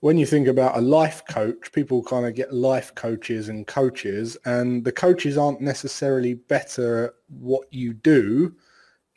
when 0.00 0.16
you 0.18 0.26
think 0.26 0.46
about 0.48 0.76
a 0.76 0.80
life 0.80 1.22
coach, 1.28 1.72
people 1.72 2.02
kind 2.02 2.26
of 2.26 2.34
get 2.34 2.52
life 2.52 2.94
coaches 2.94 3.48
and 3.48 3.66
coaches 3.66 4.36
and 4.44 4.84
the 4.84 4.92
coaches 4.92 5.36
aren't 5.36 5.60
necessarily 5.60 6.34
better 6.34 7.06
at 7.06 7.14
what 7.28 7.66
you 7.72 7.92
do 7.94 8.54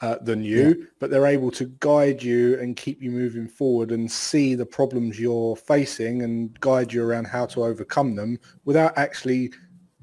uh, 0.01 0.17
than 0.21 0.43
you, 0.43 0.87
but 0.99 1.09
they're 1.09 1.25
able 1.25 1.51
to 1.51 1.65
guide 1.79 2.23
you 2.23 2.57
and 2.59 2.77
keep 2.77 3.01
you 3.01 3.11
moving 3.11 3.47
forward 3.47 3.91
and 3.91 4.09
see 4.09 4.55
the 4.55 4.65
problems 4.65 5.19
you're 5.19 5.55
facing 5.55 6.21
and 6.21 6.57
guide 6.59 6.93
you 6.93 7.03
around 7.03 7.25
how 7.25 7.45
to 7.45 7.63
overcome 7.63 8.15
them 8.15 8.39
without 8.65 8.97
actually 8.97 9.51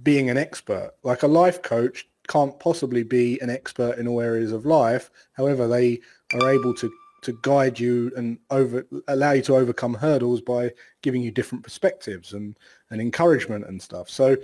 being 0.02 0.28
an 0.28 0.36
expert. 0.36 0.92
Like 1.02 1.22
a 1.22 1.26
life 1.28 1.62
coach 1.62 2.06
can't 2.28 2.58
possibly 2.60 3.02
be 3.02 3.40
an 3.40 3.50
expert 3.50 3.98
in 3.98 4.06
all 4.06 4.20
areas 4.20 4.52
of 4.52 4.66
life. 4.66 5.10
However, 5.32 5.66
they 5.66 6.00
are 6.34 6.50
able 6.50 6.74
to 6.74 6.90
to 7.22 7.36
guide 7.42 7.80
you 7.80 8.12
and 8.16 8.38
over 8.50 8.86
allow 9.08 9.32
you 9.32 9.42
to 9.42 9.56
overcome 9.56 9.94
hurdles 9.94 10.40
by 10.40 10.70
giving 11.02 11.22
you 11.22 11.32
different 11.32 11.64
perspectives 11.64 12.34
and, 12.34 12.56
and 12.90 13.00
encouragement 13.00 13.66
and 13.66 13.82
stuff. 13.82 14.08
So 14.08 14.36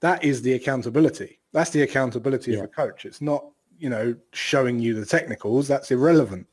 that 0.00 0.24
is 0.24 0.40
the 0.40 0.54
accountability. 0.54 1.38
That's 1.52 1.70
the 1.70 1.82
accountability 1.82 2.54
of 2.54 2.64
a 2.64 2.68
coach. 2.68 3.04
It's 3.04 3.20
not, 3.20 3.44
you 3.80 3.90
know, 3.90 4.14
showing 4.32 4.78
you 4.78 4.94
the 4.94 5.06
technicals. 5.06 5.66
That's 5.66 5.90
irrelevant. 5.90 6.46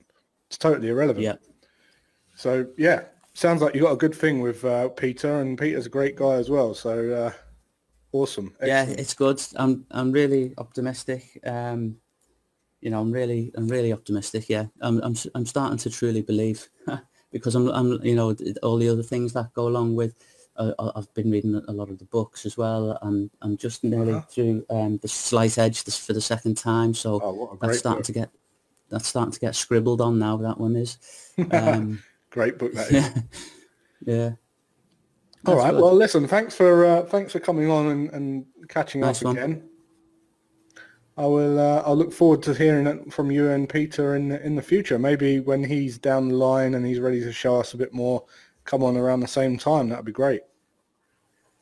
It's 0.48 0.58
totally 0.58 0.88
irrelevant. 0.88 1.24
yeah, 1.24 1.36
So 2.36 2.68
yeah, 2.78 3.04
sounds 3.34 3.62
like 3.62 3.76
you 3.76 3.82
got 3.82 3.92
a 3.92 3.98
good 3.98 4.16
thing 4.16 4.40
with 4.40 4.64
uh, 4.64 4.90
Peter, 4.90 5.42
and 5.42 5.58
Peter's 5.58 5.86
a 5.86 5.90
great 5.90 6.16
guy 6.16 6.36
as 6.36 6.50
well. 6.50 6.74
So 6.74 7.12
uh, 7.14 7.32
awesome. 8.14 8.56
yeah, 8.64 8.86
it's 8.86 9.14
good. 9.14 9.42
I'm 9.58 9.86
I'm 9.92 10.12
really 10.12 10.54
optimistic. 10.58 11.40
Um, 11.46 11.98
you 12.82 12.90
know, 12.90 13.02
I'm 13.02 13.12
really 13.12 13.52
I'm 13.56 13.68
really 13.68 13.92
optimistic. 13.92 14.50
Yeah, 14.50 14.68
I'm 14.82 15.02
I'm 15.04 15.16
I'm 15.36 15.46
starting 15.46 15.78
to 15.80 15.90
truly 15.90 16.22
believe 16.22 16.70
because 17.32 17.56
I'm 17.56 17.68
I'm 17.70 18.04
you 18.04 18.16
know 18.16 18.36
all 18.64 18.78
the 18.78 18.90
other 18.90 19.04
things 19.04 19.34
that 19.34 19.54
go 19.54 19.68
along 19.68 19.96
with. 19.96 20.16
Uh, 20.58 20.74
I- 20.80 20.92
I've 20.96 21.14
been 21.14 21.30
reading 21.32 21.56
a 21.68 21.72
lot 21.72 21.90
of 21.90 22.00
the 22.00 22.06
books 22.06 22.46
as 22.46 22.58
well, 22.58 22.98
and 23.04 23.30
I'm 23.42 23.58
just 23.58 23.84
nearly 23.84 24.14
Uh-huh. 24.14 24.26
through 24.30 24.66
um, 24.70 24.98
the 25.02 25.08
Slight 25.08 25.58
Edge 25.58 25.84
this 25.84 25.98
for 25.98 26.14
the 26.14 26.22
second 26.22 26.58
time. 26.58 26.94
So 26.94 27.20
Oh, 27.24 27.58
that's 27.62 27.78
starting 27.80 28.00
book. 28.00 28.06
to 28.08 28.12
get 28.12 28.30
that's 28.90 29.08
starting 29.08 29.34
to 29.34 29.40
get 29.40 29.54
scribbled 29.56 30.00
on 30.02 30.18
now. 30.18 30.38
That 30.38 30.60
one 30.60 30.76
is. 30.76 30.98
Um, 31.52 32.02
Great 32.32 32.58
book 32.58 32.74
that 32.74 32.92
is. 32.92 33.10
yeah. 34.06 34.32
All 35.46 35.56
That's 35.56 35.66
right. 35.66 35.72
good. 35.72 35.82
Well, 35.82 35.94
listen. 35.96 36.28
Thanks 36.28 36.56
for 36.56 36.86
uh, 36.86 37.04
thanks 37.04 37.32
for 37.34 37.40
coming 37.40 37.70
on 37.70 37.88
and, 37.88 38.10
and 38.12 38.46
catching 38.70 39.02
Nice 39.02 39.20
up 39.20 39.26
one. 39.26 39.38
again. 39.38 39.70
I 41.18 41.26
will. 41.26 41.60
Uh, 41.60 41.82
I'll 41.86 41.96
look 41.96 42.14
forward 42.14 42.44
to 42.44 42.54
hearing 42.54 42.86
it 42.88 43.12
from 43.12 43.32
you 43.32 43.50
and 43.50 43.68
Peter 43.68 44.16
in 44.16 44.32
in 44.32 44.56
the 44.56 44.62
future. 44.62 45.00
Maybe 45.00 45.40
when 45.40 45.64
he's 45.64 45.98
down 45.98 46.30
the 46.30 46.36
line 46.36 46.76
and 46.76 46.86
he's 46.86 47.00
ready 47.00 47.20
to 47.22 47.32
show 47.34 47.60
us 47.60 47.74
a 47.74 47.78
bit 47.78 47.94
more, 47.94 48.24
come 48.66 48.84
on 48.84 48.98
around 48.98 49.22
the 49.22 49.28
same 49.28 49.58
time. 49.58 49.90
That'd 49.90 50.06
be 50.06 50.12
great. 50.12 50.42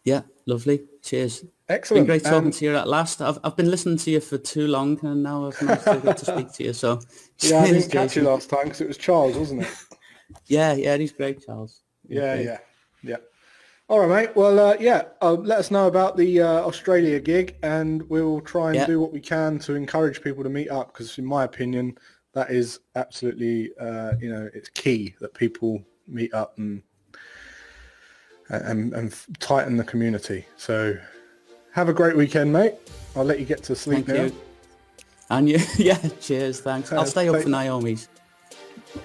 Yeah, 0.05 0.21
lovely. 0.45 0.83
Cheers. 1.03 1.43
Excellent. 1.67 2.01
Been 2.07 2.19
great 2.19 2.23
talking 2.23 2.45
And- 2.45 2.53
to 2.53 2.65
you 2.65 2.75
at 2.77 2.87
last. 2.87 3.21
I've, 3.21 3.39
I've 3.43 3.57
been 3.57 3.69
listening 3.71 3.97
to 3.97 4.11
you 4.11 4.19
for 4.19 4.37
too 4.37 4.67
long 4.67 4.99
and 5.03 5.23
now 5.23 5.47
I've 5.47 5.61
managed 5.61 5.83
to 5.85 5.99
get 6.03 6.17
to 6.17 6.25
speak 6.25 6.53
to 6.53 6.63
you. 6.63 6.73
So 6.73 7.01
yeah, 7.39 7.61
I 7.61 7.71
didn't 7.71 7.91
catch 7.91 8.15
you 8.15 8.21
last 8.21 8.49
time 8.49 8.65
because 8.65 8.81
it 8.81 8.87
was 8.87 8.97
Charles, 8.97 9.35
wasn't 9.35 9.63
it? 9.63 9.69
Yeah, 10.47 10.73
yeah, 10.73 10.95
he's 10.97 11.11
great, 11.11 11.43
Charles. 11.45 11.81
He's 12.07 12.17
Yeah, 12.17 12.35
great. 12.35 12.45
yeah, 12.45 12.57
yeah. 13.03 13.15
All 13.87 13.99
right, 13.99 14.27
mate. 14.27 14.35
Well, 14.35 14.59
uh, 14.59 14.75
yeah, 14.79 15.03
uh, 15.21 15.33
let 15.33 15.59
us 15.59 15.69
know 15.69 15.87
about 15.87 16.17
the 16.17 16.41
uh, 16.41 16.47
Australia 16.61 17.19
gig, 17.19 17.55
and 17.61 18.01
we'll 18.09 18.41
try 18.41 18.67
and 18.69 18.75
Yeah. 18.75 18.85
do 18.87 18.99
what 18.99 19.13
we 19.13 19.19
can 19.19 19.59
to 19.59 19.75
encourage 19.75 20.23
people 20.23 20.43
to 20.43 20.49
meet 20.49 20.69
up. 20.69 20.91
Because, 20.91 21.19
in 21.19 21.25
my 21.25 21.43
opinion, 21.43 21.95
that 22.33 22.49
is 22.49 22.79
absolutely, 22.95 23.71
uh, 23.79 24.13
you 24.19 24.29
know, 24.33 24.49
it's 24.55 24.69
key 24.69 25.13
that 25.21 25.35
people 25.35 25.83
meet 26.07 26.33
up 26.33 26.57
and 26.57 26.81
and, 28.49 28.93
and 28.93 29.15
tighten 29.39 29.77
the 29.77 29.83
community. 29.83 30.45
So, 30.57 30.97
have 31.71 31.89
a 31.89 31.93
great 31.93 32.15
weekend, 32.15 32.53
mate. 32.53 32.75
I'll 33.15 33.23
let 33.23 33.39
you 33.39 33.45
get 33.45 33.63
to 33.63 33.75
sleep 33.75 34.05
Thank 34.05 34.17
now. 34.17 34.23
you. 34.25 34.41
And 35.29 35.49
you, 35.49 35.59
yeah, 35.77 35.97
cheers, 36.19 36.59
thanks. 36.59 36.91
I'll 36.91 37.05
stay 37.05 37.29
up 37.29 37.41
for 37.41 37.49
Naomi's. 37.49 38.07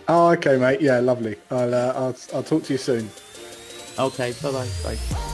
Oh, 0.08 0.30
okay, 0.30 0.56
mate. 0.56 0.80
Yeah, 0.80 1.00
lovely. 1.00 1.36
I'll 1.50 1.74
uh, 1.74 1.92
I'll 1.96 2.16
I'll 2.34 2.42
talk 2.42 2.64
to 2.64 2.72
you 2.72 2.78
soon. 2.78 3.10
Okay, 3.98 4.32
bye-bye. 4.42 4.68
Bye. 4.84 5.26